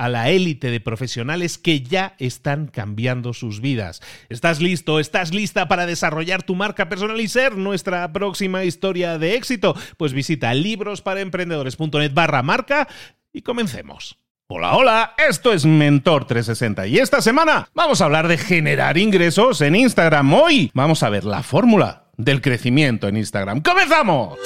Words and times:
a 0.00 0.08
la 0.08 0.30
élite 0.30 0.70
de 0.70 0.80
profesionales 0.80 1.58
que 1.58 1.82
ya 1.82 2.14
están 2.18 2.68
cambiando 2.68 3.34
sus 3.34 3.60
vidas. 3.60 4.00
¿Estás 4.30 4.58
listo? 4.62 4.98
¿Estás 4.98 5.34
lista 5.34 5.68
para 5.68 5.84
desarrollar 5.84 6.42
tu 6.42 6.54
marca 6.54 6.88
personal 6.88 7.20
y 7.20 7.28
ser 7.28 7.58
nuestra 7.58 8.10
próxima 8.10 8.64
historia 8.64 9.18
de 9.18 9.34
éxito? 9.34 9.76
Pues 9.98 10.14
visita 10.14 10.54
librosparaemprendedores.net 10.54 12.14
barra 12.14 12.42
marca 12.42 12.88
y 13.30 13.42
comencemos. 13.42 14.16
Hola, 14.48 14.74
hola, 14.74 15.14
esto 15.28 15.52
es 15.52 15.66
Mentor360 15.66 16.88
y 16.88 16.98
esta 16.98 17.20
semana 17.20 17.68
vamos 17.74 18.00
a 18.00 18.06
hablar 18.06 18.26
de 18.26 18.38
generar 18.38 18.96
ingresos 18.96 19.60
en 19.60 19.76
Instagram. 19.76 20.32
Hoy 20.32 20.70
vamos 20.72 21.02
a 21.02 21.10
ver 21.10 21.24
la 21.24 21.42
fórmula 21.42 22.06
del 22.16 22.40
crecimiento 22.40 23.06
en 23.06 23.18
Instagram. 23.18 23.60
¡Comenzamos! 23.60 24.38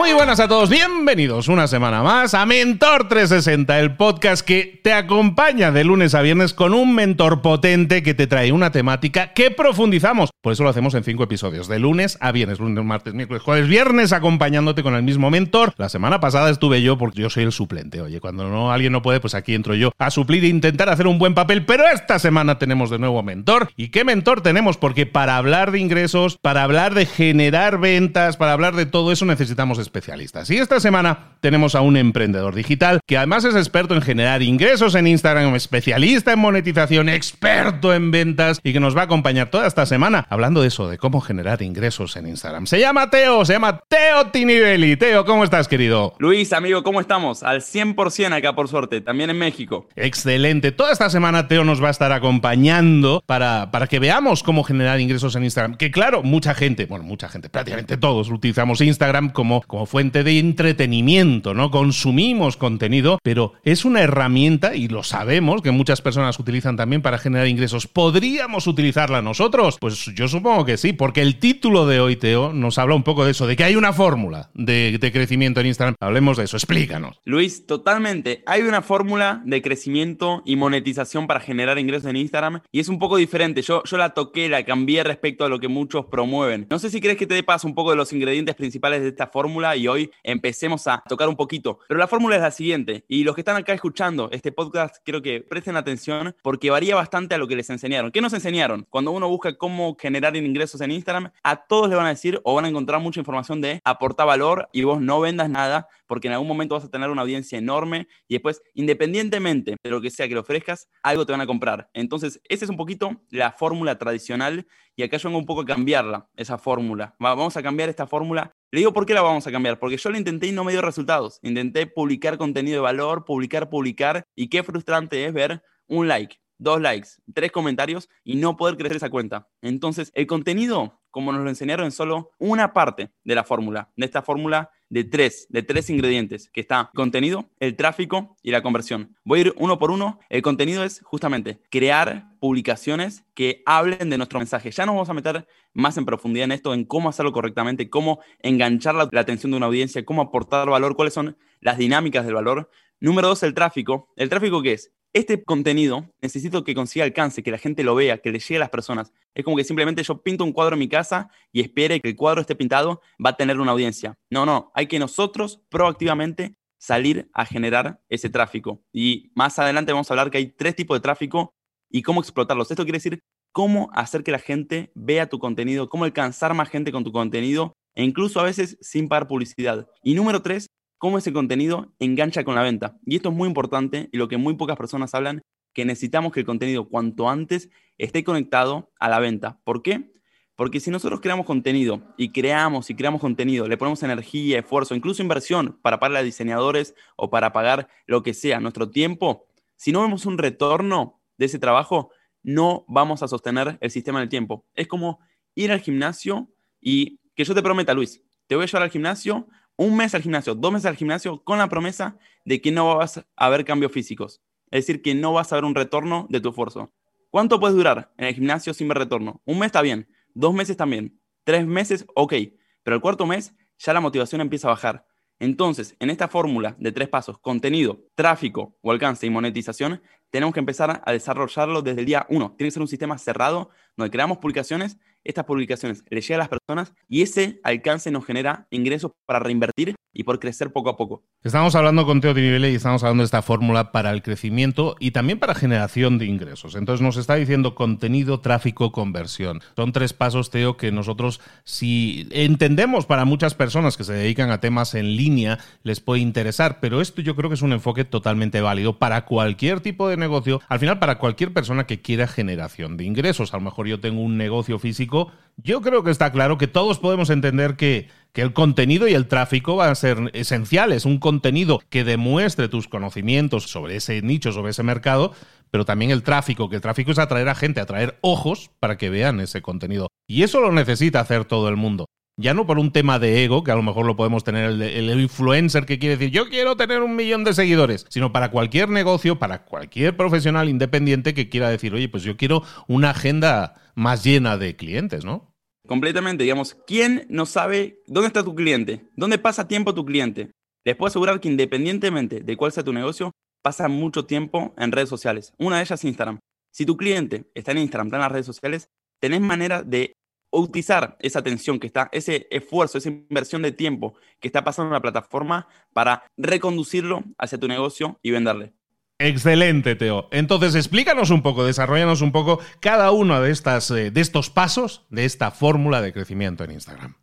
Muy 0.00 0.14
buenas 0.14 0.40
a 0.40 0.48
todos, 0.48 0.70
bienvenidos 0.70 1.48
una 1.48 1.66
semana 1.66 2.02
más 2.02 2.32
a 2.32 2.46
Mentor 2.46 3.06
360, 3.06 3.78
el 3.80 3.96
podcast 3.96 4.42
que 4.42 4.80
te 4.82 4.94
acompaña 4.94 5.72
de 5.72 5.84
lunes 5.84 6.14
a 6.14 6.22
viernes 6.22 6.54
con 6.54 6.72
un 6.72 6.94
mentor 6.94 7.42
potente 7.42 8.02
que 8.02 8.14
te 8.14 8.26
trae 8.26 8.50
una 8.50 8.72
temática 8.72 9.34
que 9.34 9.50
profundizamos. 9.50 10.30
Por 10.40 10.54
eso 10.54 10.64
lo 10.64 10.70
hacemos 10.70 10.94
en 10.94 11.04
cinco 11.04 11.24
episodios, 11.24 11.68
de 11.68 11.78
lunes 11.78 12.16
a 12.22 12.32
viernes, 12.32 12.60
lunes, 12.60 12.82
martes, 12.82 13.12
miércoles, 13.12 13.42
jueves, 13.42 13.68
viernes, 13.68 14.14
acompañándote 14.14 14.82
con 14.82 14.94
el 14.94 15.02
mismo 15.02 15.30
mentor. 15.30 15.74
La 15.76 15.90
semana 15.90 16.18
pasada 16.18 16.48
estuve 16.48 16.80
yo 16.80 16.96
porque 16.96 17.20
yo 17.20 17.28
soy 17.28 17.44
el 17.44 17.52
suplente. 17.52 18.00
Oye, 18.00 18.20
cuando 18.20 18.48
no 18.48 18.72
alguien 18.72 18.94
no 18.94 19.02
puede, 19.02 19.20
pues 19.20 19.34
aquí 19.34 19.54
entro 19.54 19.74
yo 19.74 19.92
a 19.98 20.10
suplir 20.10 20.42
e 20.44 20.48
intentar 20.48 20.88
hacer 20.88 21.08
un 21.08 21.18
buen 21.18 21.34
papel. 21.34 21.66
Pero 21.66 21.86
esta 21.86 22.18
semana 22.18 22.58
tenemos 22.58 22.88
de 22.88 22.98
nuevo 22.98 23.22
mentor. 23.22 23.70
¿Y 23.76 23.88
qué 23.88 24.04
mentor 24.04 24.40
tenemos? 24.40 24.78
Porque 24.78 25.04
para 25.04 25.36
hablar 25.36 25.72
de 25.72 25.80
ingresos, 25.80 26.38
para 26.40 26.62
hablar 26.62 26.94
de 26.94 27.04
generar 27.04 27.78
ventas, 27.78 28.38
para 28.38 28.54
hablar 28.54 28.74
de 28.76 28.86
todo 28.86 29.12
eso 29.12 29.26
necesitamos 29.26 29.78
especialistas. 29.90 30.48
Y 30.50 30.58
esta 30.58 30.78
semana 30.78 31.30
tenemos 31.40 31.74
a 31.74 31.80
un 31.80 31.96
emprendedor 31.96 32.54
digital 32.54 33.00
que 33.06 33.16
además 33.16 33.44
es 33.44 33.56
experto 33.56 33.94
en 33.94 34.02
generar 34.02 34.40
ingresos 34.40 34.94
en 34.94 35.08
Instagram, 35.08 35.54
especialista 35.56 36.32
en 36.32 36.38
monetización, 36.38 37.08
experto 37.08 37.92
en 37.92 38.12
ventas 38.12 38.60
y 38.62 38.72
que 38.72 38.78
nos 38.78 38.96
va 38.96 39.02
a 39.02 39.04
acompañar 39.04 39.50
toda 39.50 39.66
esta 39.66 39.84
semana 39.86 40.26
hablando 40.30 40.62
de 40.62 40.68
eso, 40.68 40.88
de 40.88 40.96
cómo 40.96 41.20
generar 41.20 41.60
ingresos 41.62 42.14
en 42.16 42.28
Instagram. 42.28 42.66
Se 42.66 42.78
llama 42.78 43.10
Teo, 43.10 43.44
se 43.44 43.54
llama 43.54 43.80
Teo 43.88 44.28
Tinibeli. 44.30 44.96
Teo, 44.96 45.24
¿cómo 45.24 45.42
estás, 45.42 45.66
querido? 45.66 46.14
Luis, 46.18 46.52
amigo, 46.52 46.84
¿cómo 46.84 47.00
estamos? 47.00 47.42
Al 47.42 47.62
100% 47.62 48.32
acá, 48.32 48.54
por 48.54 48.68
suerte, 48.68 49.00
también 49.00 49.30
en 49.30 49.38
México. 49.38 49.88
Excelente. 49.96 50.70
Toda 50.70 50.92
esta 50.92 51.10
semana 51.10 51.48
Teo 51.48 51.64
nos 51.64 51.82
va 51.82 51.88
a 51.88 51.90
estar 51.90 52.12
acompañando 52.12 53.24
para, 53.26 53.72
para 53.72 53.88
que 53.88 53.98
veamos 53.98 54.44
cómo 54.44 54.62
generar 54.62 55.00
ingresos 55.00 55.34
en 55.34 55.44
Instagram. 55.44 55.76
Que 55.76 55.90
claro, 55.90 56.22
mucha 56.22 56.54
gente, 56.54 56.86
bueno, 56.86 57.04
mucha 57.04 57.28
gente, 57.28 57.48
prácticamente 57.48 57.96
todos 57.96 58.30
utilizamos 58.30 58.80
Instagram 58.80 59.30
como, 59.30 59.62
como 59.70 59.86
fuente 59.86 60.24
de 60.24 60.40
entretenimiento, 60.40 61.54
¿no? 61.54 61.70
Consumimos 61.70 62.56
contenido, 62.56 63.20
pero 63.22 63.52
es 63.62 63.84
una 63.84 64.00
herramienta, 64.00 64.74
y 64.74 64.88
lo 64.88 65.04
sabemos, 65.04 65.62
que 65.62 65.70
muchas 65.70 66.02
personas 66.02 66.40
utilizan 66.40 66.76
también 66.76 67.02
para 67.02 67.18
generar 67.18 67.46
ingresos. 67.46 67.86
¿Podríamos 67.86 68.66
utilizarla 68.66 69.22
nosotros? 69.22 69.76
Pues 69.80 70.06
yo 70.06 70.26
supongo 70.26 70.64
que 70.64 70.76
sí, 70.76 70.92
porque 70.92 71.22
el 71.22 71.38
título 71.38 71.86
de 71.86 72.00
hoy, 72.00 72.16
Teo, 72.16 72.52
nos 72.52 72.78
habla 72.78 72.96
un 72.96 73.04
poco 73.04 73.24
de 73.24 73.30
eso, 73.30 73.46
de 73.46 73.54
que 73.54 73.62
hay 73.62 73.76
una 73.76 73.92
fórmula 73.92 74.50
de, 74.54 74.98
crecimiento 75.12 75.60
en 75.60 75.66
Instagram. 75.66 75.94
Hablemos 76.00 76.36
de 76.36 76.44
eso, 76.44 76.56
explícanos. 76.56 77.20
Luis, 77.24 77.64
totalmente. 77.64 78.42
Hay 78.46 78.62
una 78.62 78.82
fórmula 78.82 79.40
de 79.44 79.62
crecimiento 79.62 80.42
y 80.44 80.56
monetización 80.56 81.28
para 81.28 81.38
generar 81.38 81.78
ingresos 81.78 82.10
en 82.10 82.16
Instagram 82.16 82.62
y 82.72 82.80
es 82.80 82.88
un 82.88 82.98
poco 82.98 83.18
diferente. 83.18 83.62
Yo, 83.62 83.84
yo 83.84 83.96
la 83.96 84.14
toqué, 84.14 84.48
la 84.48 84.64
cambié 84.64 85.04
respecto 85.04 85.44
a 85.44 85.48
lo 85.48 85.60
que 85.60 85.68
muchos 85.68 86.06
promueven. 86.06 86.66
No 86.68 86.80
sé 86.80 86.90
si 86.90 87.00
crees 87.00 87.16
que 87.16 87.28
te 87.28 87.34
dé 87.34 87.44
paso 87.44 87.68
un 87.68 87.76
poco 87.76 87.90
de 87.90 87.96
los 87.96 88.12
ingredientes 88.12 88.56
principales 88.56 89.02
de 89.02 89.08
esta 89.08 89.28
fórmula 89.28 89.59
y 89.76 89.88
hoy 89.88 90.10
empecemos 90.22 90.86
a 90.86 91.02
tocar 91.06 91.28
un 91.28 91.36
poquito. 91.36 91.78
Pero 91.86 91.98
la 91.98 92.08
fórmula 92.08 92.36
es 92.36 92.42
la 92.42 92.50
siguiente 92.50 93.04
y 93.08 93.24
los 93.24 93.34
que 93.34 93.42
están 93.42 93.56
acá 93.56 93.72
escuchando 93.72 94.28
este 94.32 94.52
podcast 94.52 94.96
quiero 95.04 95.20
que 95.22 95.40
presten 95.40 95.76
atención 95.76 96.34
porque 96.42 96.70
varía 96.70 96.94
bastante 96.94 97.34
a 97.34 97.38
lo 97.38 97.46
que 97.46 97.56
les 97.56 97.68
enseñaron. 97.70 98.10
¿Qué 98.10 98.20
nos 98.20 98.32
enseñaron? 98.32 98.86
Cuando 98.88 99.10
uno 99.10 99.28
busca 99.28 99.56
cómo 99.56 99.96
generar 100.00 100.34
ingresos 100.36 100.80
en 100.80 100.92
Instagram, 100.92 101.30
a 101.42 101.56
todos 101.56 101.88
le 101.90 101.96
van 101.96 102.06
a 102.06 102.10
decir 102.10 102.40
o 102.44 102.54
van 102.54 102.64
a 102.64 102.68
encontrar 102.68 103.00
mucha 103.00 103.20
información 103.20 103.60
de 103.60 103.80
aportar 103.84 104.26
valor 104.26 104.68
y 104.72 104.82
vos 104.84 105.00
no 105.00 105.20
vendas 105.20 105.50
nada 105.50 105.88
porque 106.10 106.26
en 106.26 106.32
algún 106.32 106.48
momento 106.48 106.74
vas 106.74 106.84
a 106.84 106.90
tener 106.90 107.08
una 107.08 107.22
audiencia 107.22 107.56
enorme 107.56 108.08
y 108.26 108.34
después, 108.34 108.62
independientemente 108.74 109.76
de 109.80 109.90
lo 109.90 110.00
que 110.00 110.10
sea 110.10 110.26
que 110.26 110.34
le 110.34 110.40
ofrezcas, 110.40 110.88
algo 111.04 111.24
te 111.24 111.30
van 111.30 111.40
a 111.40 111.46
comprar. 111.46 111.88
Entonces, 111.94 112.40
esa 112.48 112.64
es 112.64 112.68
un 112.68 112.76
poquito 112.76 113.22
la 113.30 113.52
fórmula 113.52 113.96
tradicional 113.96 114.66
y 114.96 115.04
acá 115.04 115.18
yo 115.18 115.28
vengo 115.28 115.38
un 115.38 115.46
poco 115.46 115.60
a 115.60 115.66
cambiarla, 115.66 116.28
esa 116.36 116.58
fórmula. 116.58 117.14
Vamos 117.20 117.56
a 117.56 117.62
cambiar 117.62 117.88
esta 117.88 118.08
fórmula. 118.08 118.52
Le 118.72 118.78
digo 118.78 118.92
por 118.92 119.04
qué 119.04 119.14
la 119.14 119.22
vamos 119.22 119.44
a 119.48 119.50
cambiar, 119.50 119.80
porque 119.80 119.96
yo 119.96 120.10
la 120.10 120.18
intenté 120.18 120.46
y 120.46 120.52
no 120.52 120.62
me 120.62 120.70
dio 120.70 120.80
resultados. 120.80 121.40
Intenté 121.42 121.88
publicar 121.88 122.38
contenido 122.38 122.76
de 122.76 122.82
valor, 122.82 123.24
publicar, 123.24 123.68
publicar, 123.68 124.22
y 124.36 124.48
qué 124.48 124.62
frustrante 124.62 125.24
es 125.24 125.32
ver 125.32 125.64
un 125.88 126.06
like, 126.06 126.40
dos 126.56 126.80
likes, 126.80 127.08
tres 127.34 127.50
comentarios 127.50 128.08
y 128.22 128.36
no 128.36 128.56
poder 128.56 128.76
crecer 128.76 128.98
esa 128.98 129.10
cuenta. 129.10 129.48
Entonces, 129.60 130.12
el 130.14 130.28
contenido, 130.28 131.00
como 131.10 131.32
nos 131.32 131.42
lo 131.42 131.48
enseñaron, 131.48 131.88
es 131.88 131.94
solo 131.94 132.30
una 132.38 132.72
parte 132.72 133.10
de 133.24 133.34
la 133.34 133.42
fórmula, 133.42 133.90
de 133.96 134.06
esta 134.06 134.22
fórmula 134.22 134.70
de 134.90 135.04
tres, 135.04 135.46
de 135.48 135.62
tres 135.62 135.88
ingredientes, 135.88 136.50
que 136.52 136.60
está 136.60 136.90
contenido, 136.94 137.48
el 137.60 137.76
tráfico 137.76 138.36
y 138.42 138.50
la 138.50 138.62
conversión. 138.62 139.16
Voy 139.24 139.38
a 139.38 139.42
ir 139.42 139.54
uno 139.56 139.78
por 139.78 139.90
uno. 139.90 140.18
El 140.28 140.42
contenido 140.42 140.84
es 140.84 141.00
justamente 141.02 141.60
crear 141.70 142.26
publicaciones 142.40 143.24
que 143.34 143.62
hablen 143.64 144.10
de 144.10 144.18
nuestro 144.18 144.40
mensaje. 144.40 144.70
Ya 144.70 144.84
nos 144.84 144.96
vamos 144.96 145.08
a 145.08 145.14
meter 145.14 145.46
más 145.72 145.96
en 145.96 146.04
profundidad 146.04 146.44
en 146.44 146.52
esto, 146.52 146.74
en 146.74 146.84
cómo 146.84 147.08
hacerlo 147.08 147.32
correctamente, 147.32 147.88
cómo 147.88 148.20
enganchar 148.40 148.94
la, 148.96 149.08
la 149.10 149.20
atención 149.20 149.52
de 149.52 149.56
una 149.56 149.66
audiencia, 149.66 150.04
cómo 150.04 150.22
aportar 150.22 150.68
valor, 150.68 150.96
cuáles 150.96 151.14
son 151.14 151.36
las 151.60 151.78
dinámicas 151.78 152.26
del 152.26 152.34
valor. 152.34 152.68
Número 152.98 153.28
dos, 153.28 153.42
el 153.44 153.54
tráfico. 153.54 154.12
¿El 154.16 154.28
tráfico 154.28 154.60
qué 154.60 154.72
es? 154.72 154.92
Este 155.12 155.42
contenido 155.42 156.08
necesito 156.20 156.62
que 156.62 156.74
consiga 156.74 157.04
alcance, 157.04 157.42
que 157.42 157.50
la 157.50 157.58
gente 157.58 157.82
lo 157.82 157.94
vea, 157.94 158.18
que 158.18 158.30
le 158.30 158.38
llegue 158.38 158.56
a 158.56 158.60
las 158.60 158.70
personas. 158.70 159.12
Es 159.34 159.44
como 159.44 159.56
que 159.56 159.64
simplemente 159.64 160.02
yo 160.02 160.22
pinto 160.22 160.44
un 160.44 160.52
cuadro 160.52 160.74
en 160.74 160.80
mi 160.80 160.88
casa 160.88 161.30
y 161.52 161.60
espere 161.60 162.00
que 162.00 162.10
el 162.10 162.16
cuadro 162.16 162.40
esté 162.40 162.54
pintado, 162.54 163.00
va 163.24 163.30
a 163.30 163.36
tener 163.36 163.58
una 163.58 163.72
audiencia. 163.72 164.14
No, 164.30 164.46
no, 164.46 164.70
hay 164.74 164.86
que 164.86 164.98
nosotros 164.98 165.62
proactivamente 165.68 166.54
salir 166.78 167.28
a 167.34 167.44
generar 167.44 168.00
ese 168.08 168.30
tráfico. 168.30 168.82
Y 168.92 169.30
más 169.34 169.58
adelante 169.58 169.92
vamos 169.92 170.10
a 170.10 170.14
hablar 170.14 170.30
que 170.30 170.38
hay 170.38 170.46
tres 170.46 170.76
tipos 170.76 170.96
de 170.96 171.02
tráfico 171.02 171.52
y 171.90 172.02
cómo 172.02 172.20
explotarlos. 172.20 172.70
Esto 172.70 172.84
quiere 172.84 172.98
decir 172.98 173.20
cómo 173.52 173.90
hacer 173.92 174.22
que 174.22 174.32
la 174.32 174.38
gente 174.38 174.92
vea 174.94 175.28
tu 175.28 175.38
contenido, 175.38 175.88
cómo 175.88 176.04
alcanzar 176.04 176.54
más 176.54 176.68
gente 176.68 176.92
con 176.92 177.04
tu 177.04 177.12
contenido 177.12 177.74
e 177.94 178.04
incluso 178.04 178.40
a 178.40 178.44
veces 178.44 178.78
sin 178.80 179.08
pagar 179.08 179.26
publicidad. 179.26 179.88
Y 180.02 180.14
número 180.14 180.40
tres, 180.40 180.68
cómo 181.00 181.16
ese 181.16 181.32
contenido 181.32 181.94
engancha 181.98 182.44
con 182.44 182.54
la 182.54 182.62
venta. 182.62 182.98
Y 183.06 183.16
esto 183.16 183.30
es 183.30 183.34
muy 183.34 183.48
importante 183.48 184.10
y 184.12 184.18
lo 184.18 184.28
que 184.28 184.36
muy 184.36 184.54
pocas 184.54 184.76
personas 184.76 185.14
hablan, 185.14 185.40
que 185.72 185.86
necesitamos 185.86 186.30
que 186.30 186.40
el 186.40 186.46
contenido 186.46 186.90
cuanto 186.90 187.30
antes 187.30 187.70
esté 187.96 188.22
conectado 188.22 188.92
a 189.00 189.08
la 189.08 189.18
venta. 189.18 189.58
¿Por 189.64 189.82
qué? 189.82 190.12
Porque 190.56 190.78
si 190.78 190.90
nosotros 190.90 191.22
creamos 191.22 191.46
contenido 191.46 192.02
y 192.18 192.32
creamos 192.32 192.90
y 192.90 192.94
creamos 192.94 193.22
contenido, 193.22 193.66
le 193.66 193.78
ponemos 193.78 194.02
energía, 194.02 194.58
esfuerzo, 194.58 194.94
incluso 194.94 195.22
inversión 195.22 195.78
para 195.80 195.98
pagar 195.98 196.18
a 196.18 196.22
diseñadores 196.22 196.94
o 197.16 197.30
para 197.30 197.50
pagar 197.54 197.88
lo 198.06 198.22
que 198.22 198.34
sea, 198.34 198.60
nuestro 198.60 198.90
tiempo, 198.90 199.46
si 199.76 199.92
no 199.92 200.02
vemos 200.02 200.26
un 200.26 200.36
retorno 200.36 201.18
de 201.38 201.46
ese 201.46 201.58
trabajo, 201.58 202.10
no 202.42 202.84
vamos 202.88 203.22
a 203.22 203.28
sostener 203.28 203.78
el 203.80 203.90
sistema 203.90 204.18
en 204.18 204.24
el 204.24 204.28
tiempo. 204.28 204.66
Es 204.74 204.86
como 204.86 205.20
ir 205.54 205.72
al 205.72 205.80
gimnasio 205.80 206.50
y 206.78 207.20
que 207.34 207.44
yo 207.44 207.54
te 207.54 207.62
prometa, 207.62 207.94
Luis, 207.94 208.22
te 208.46 208.54
voy 208.54 208.64
a 208.64 208.66
llevar 208.66 208.82
al 208.82 208.90
gimnasio, 208.90 209.48
un 209.80 209.96
mes 209.96 210.14
al 210.14 210.20
gimnasio, 210.20 210.54
dos 210.54 210.70
meses 210.70 210.84
al 210.84 210.96
gimnasio, 210.96 211.42
con 211.42 211.56
la 211.56 211.70
promesa 211.70 212.18
de 212.44 212.60
que 212.60 212.70
no 212.70 212.96
vas 212.96 213.24
a 213.34 213.48
ver 213.48 213.64
cambios 213.64 213.90
físicos. 213.90 214.42
Es 214.70 214.84
decir, 214.84 215.00
que 215.00 215.14
no 215.14 215.32
vas 215.32 215.50
a 215.50 215.56
ver 215.56 215.64
un 215.64 215.74
retorno 215.74 216.26
de 216.28 216.38
tu 216.38 216.50
esfuerzo. 216.50 216.92
¿Cuánto 217.30 217.58
puedes 217.58 217.74
durar 217.74 218.12
en 218.18 218.26
el 218.26 218.34
gimnasio 218.34 218.74
sin 218.74 218.88
ver 218.88 218.98
retorno? 218.98 219.40
Un 219.46 219.58
mes 219.58 219.68
está 219.68 219.80
bien, 219.80 220.06
dos 220.34 220.52
meses 220.52 220.76
también, 220.76 221.18
tres 221.44 221.66
meses, 221.66 222.04
ok, 222.14 222.34
pero 222.82 222.96
el 222.96 223.00
cuarto 223.00 223.24
mes 223.24 223.54
ya 223.78 223.94
la 223.94 224.02
motivación 224.02 224.42
empieza 224.42 224.68
a 224.68 224.72
bajar. 224.72 225.06
Entonces, 225.38 225.96
en 225.98 226.10
esta 226.10 226.28
fórmula 226.28 226.76
de 226.78 226.92
tres 226.92 227.08
pasos, 227.08 227.38
contenido, 227.38 228.04
tráfico 228.14 228.76
o 228.82 228.92
alcance 228.92 229.26
y 229.26 229.30
monetización, 229.30 230.02
tenemos 230.28 230.52
que 230.52 230.60
empezar 230.60 231.02
a 231.06 231.12
desarrollarlo 231.12 231.80
desde 231.80 232.00
el 232.00 232.06
día 232.06 232.26
uno. 232.28 232.54
Tiene 232.58 232.68
que 232.68 232.72
ser 232.72 232.82
un 232.82 232.88
sistema 232.88 233.16
cerrado 233.16 233.70
donde 233.96 234.10
creamos 234.10 234.36
publicaciones, 234.36 234.98
estas 235.24 235.44
publicaciones 235.44 236.04
le 236.08 236.20
llegan 236.20 236.40
a 236.40 236.44
las 236.44 236.48
personas 236.48 236.92
y 237.08 237.22
ese 237.22 237.60
alcance 237.62 238.10
nos 238.10 238.24
genera 238.24 238.66
ingresos 238.70 239.12
para 239.26 239.38
reinvertir 239.38 239.94
y 240.12 240.24
por 240.24 240.40
crecer 240.40 240.72
poco 240.72 240.90
a 240.90 240.96
poco. 240.96 241.22
Estamos 241.42 241.74
hablando 241.74 242.04
con 242.04 242.20
Teo 242.20 242.34
Tinibele 242.34 242.70
y 242.70 242.74
estamos 242.74 243.02
hablando 243.02 243.22
de 243.22 243.26
esta 243.26 243.42
fórmula 243.42 243.92
para 243.92 244.10
el 244.10 244.22
crecimiento 244.22 244.96
y 244.98 245.12
también 245.12 245.38
para 245.38 245.54
generación 245.54 246.18
de 246.18 246.26
ingresos. 246.26 246.74
Entonces 246.74 247.02
nos 247.02 247.16
está 247.16 247.36
diciendo 247.36 247.74
contenido, 247.74 248.40
tráfico, 248.40 248.92
conversión. 248.92 249.60
Son 249.76 249.92
tres 249.92 250.12
pasos, 250.12 250.50
Teo, 250.50 250.76
que 250.76 250.90
nosotros 250.90 251.40
si 251.64 252.28
entendemos 252.32 253.06
para 253.06 253.24
muchas 253.24 253.54
personas 253.54 253.96
que 253.96 254.04
se 254.04 254.12
dedican 254.12 254.50
a 254.50 254.60
temas 254.60 254.94
en 254.94 255.16
línea 255.16 255.58
les 255.82 256.00
puede 256.00 256.20
interesar, 256.20 256.80
pero 256.80 257.00
esto 257.00 257.22
yo 257.22 257.36
creo 257.36 257.48
que 257.48 257.54
es 257.54 257.62
un 257.62 257.72
enfoque 257.72 258.04
totalmente 258.04 258.60
válido 258.60 258.98
para 258.98 259.24
cualquier 259.24 259.80
tipo 259.80 260.08
de 260.08 260.16
negocio, 260.16 260.60
al 260.68 260.80
final 260.80 260.98
para 260.98 261.18
cualquier 261.18 261.52
persona 261.52 261.86
que 261.86 262.00
quiera 262.00 262.26
generación 262.26 262.96
de 262.96 263.04
ingresos. 263.04 263.54
A 263.54 263.58
lo 263.58 263.62
mejor 263.62 263.86
yo 263.86 264.00
tengo 264.00 264.20
un 264.20 264.36
negocio 264.36 264.78
físico, 264.78 265.09
yo 265.56 265.82
creo 265.82 266.02
que 266.02 266.10
está 266.10 266.32
claro 266.32 266.58
que 266.58 266.66
todos 266.66 266.98
podemos 266.98 267.30
entender 267.30 267.76
que 267.76 268.08
que 268.32 268.42
el 268.42 268.52
contenido 268.52 269.08
y 269.08 269.14
el 269.14 269.26
tráfico 269.26 269.76
van 269.76 269.90
a 269.90 269.94
ser 269.94 270.30
esenciales. 270.34 271.04
Un 271.04 271.18
contenido 271.18 271.80
que 271.88 272.04
demuestre 272.04 272.68
tus 272.68 272.88
conocimientos 272.88 273.64
sobre 273.64 273.96
ese 273.96 274.22
nicho, 274.22 274.52
sobre 274.52 274.70
ese 274.70 274.82
mercado, 274.82 275.32
pero 275.70 275.84
también 275.84 276.10
el 276.10 276.22
tráfico, 276.22 276.68
que 276.68 276.76
el 276.76 276.82
tráfico 276.82 277.10
es 277.10 277.18
atraer 277.18 277.48
a 277.48 277.54
gente, 277.54 277.80
atraer 277.80 278.18
ojos 278.20 278.70
para 278.78 278.96
que 278.96 279.10
vean 279.10 279.40
ese 279.40 279.62
contenido. 279.62 280.08
Y 280.28 280.42
eso 280.42 280.60
lo 280.60 280.72
necesita 280.72 281.20
hacer 281.20 281.44
todo 281.44 281.68
el 281.68 281.76
mundo. 281.76 282.06
Ya 282.40 282.54
no 282.54 282.66
por 282.66 282.78
un 282.78 282.90
tema 282.90 283.18
de 283.18 283.44
ego, 283.44 283.62
que 283.62 283.70
a 283.70 283.76
lo 283.76 283.82
mejor 283.82 284.06
lo 284.06 284.16
podemos 284.16 284.44
tener 284.44 284.70
el, 284.70 285.20
influencer 285.20 285.84
que 285.84 285.98
quiere 285.98 286.16
decir 286.16 286.32
yo 286.32 286.48
quiero 286.48 286.74
tener 286.74 287.02
un 287.02 287.14
millón 287.14 287.44
de 287.44 287.52
seguidores, 287.52 288.06
sino 288.08 288.32
para 288.32 288.50
cualquier 288.50 288.88
negocio, 288.88 289.38
para 289.38 289.66
cualquier 289.66 290.16
profesional 290.16 290.70
independiente 290.70 291.34
que 291.34 291.50
quiera 291.50 291.68
decir, 291.68 291.92
oye, 291.92 292.08
pues 292.08 292.22
yo 292.22 292.38
quiero 292.38 292.62
una 292.88 293.10
agenda 293.10 293.74
más 293.94 294.24
llena 294.24 294.56
de 294.56 294.74
clientes, 294.74 295.22
¿no? 295.22 295.54
Completamente, 295.86 296.44
digamos, 296.44 296.78
¿quién 296.86 297.26
no 297.28 297.44
sabe 297.44 297.98
dónde 298.06 298.28
está 298.28 298.42
tu 298.42 298.54
cliente? 298.54 299.04
¿Dónde 299.16 299.36
pasa 299.36 299.68
tiempo 299.68 299.94
tu 299.94 300.06
cliente? 300.06 300.50
Les 300.86 300.96
puedo 300.96 301.08
asegurar 301.08 301.40
que 301.40 301.48
independientemente 301.48 302.40
de 302.40 302.56
cuál 302.56 302.72
sea 302.72 302.84
tu 302.84 302.94
negocio, 302.94 303.32
pasa 303.62 303.88
mucho 303.88 304.24
tiempo 304.24 304.74
en 304.78 304.92
redes 304.92 305.10
sociales. 305.10 305.52
Una 305.58 305.76
de 305.76 305.82
ellas 305.82 306.00
es 306.00 306.04
Instagram. 306.06 306.38
Si 306.72 306.86
tu 306.86 306.96
cliente 306.96 307.50
está 307.54 307.72
en 307.72 307.78
Instagram, 307.78 308.06
está 308.06 308.16
en 308.16 308.22
las 308.22 308.32
redes 308.32 308.46
sociales, 308.46 308.88
tenés 309.20 309.42
manera 309.42 309.82
de 309.82 310.14
utilizar 310.50 311.16
esa 311.20 311.38
atención 311.38 311.78
que 311.78 311.86
está, 311.86 312.08
ese 312.12 312.46
esfuerzo, 312.50 312.98
esa 312.98 313.08
inversión 313.08 313.62
de 313.62 313.72
tiempo 313.72 314.14
que 314.40 314.48
está 314.48 314.64
pasando 314.64 314.88
en 314.88 314.94
la 314.94 315.02
plataforma 315.02 315.68
para 315.92 316.24
reconducirlo 316.36 317.22
hacia 317.38 317.58
tu 317.58 317.68
negocio 317.68 318.18
y 318.22 318.30
venderle. 318.30 318.72
Excelente, 319.18 319.96
Teo. 319.96 320.28
Entonces, 320.32 320.74
explícanos 320.74 321.28
un 321.30 321.42
poco, 321.42 321.64
desarrollanos 321.64 322.22
un 322.22 322.32
poco 322.32 322.58
cada 322.80 323.10
uno 323.10 323.40
de, 323.42 323.50
estas, 323.50 323.90
eh, 323.90 324.10
de 324.10 324.20
estos 324.20 324.48
pasos 324.48 325.06
de 325.10 325.26
esta 325.26 325.50
fórmula 325.50 326.00
de 326.00 326.14
crecimiento 326.14 326.64
en 326.64 326.70
Instagram. 326.70 327.19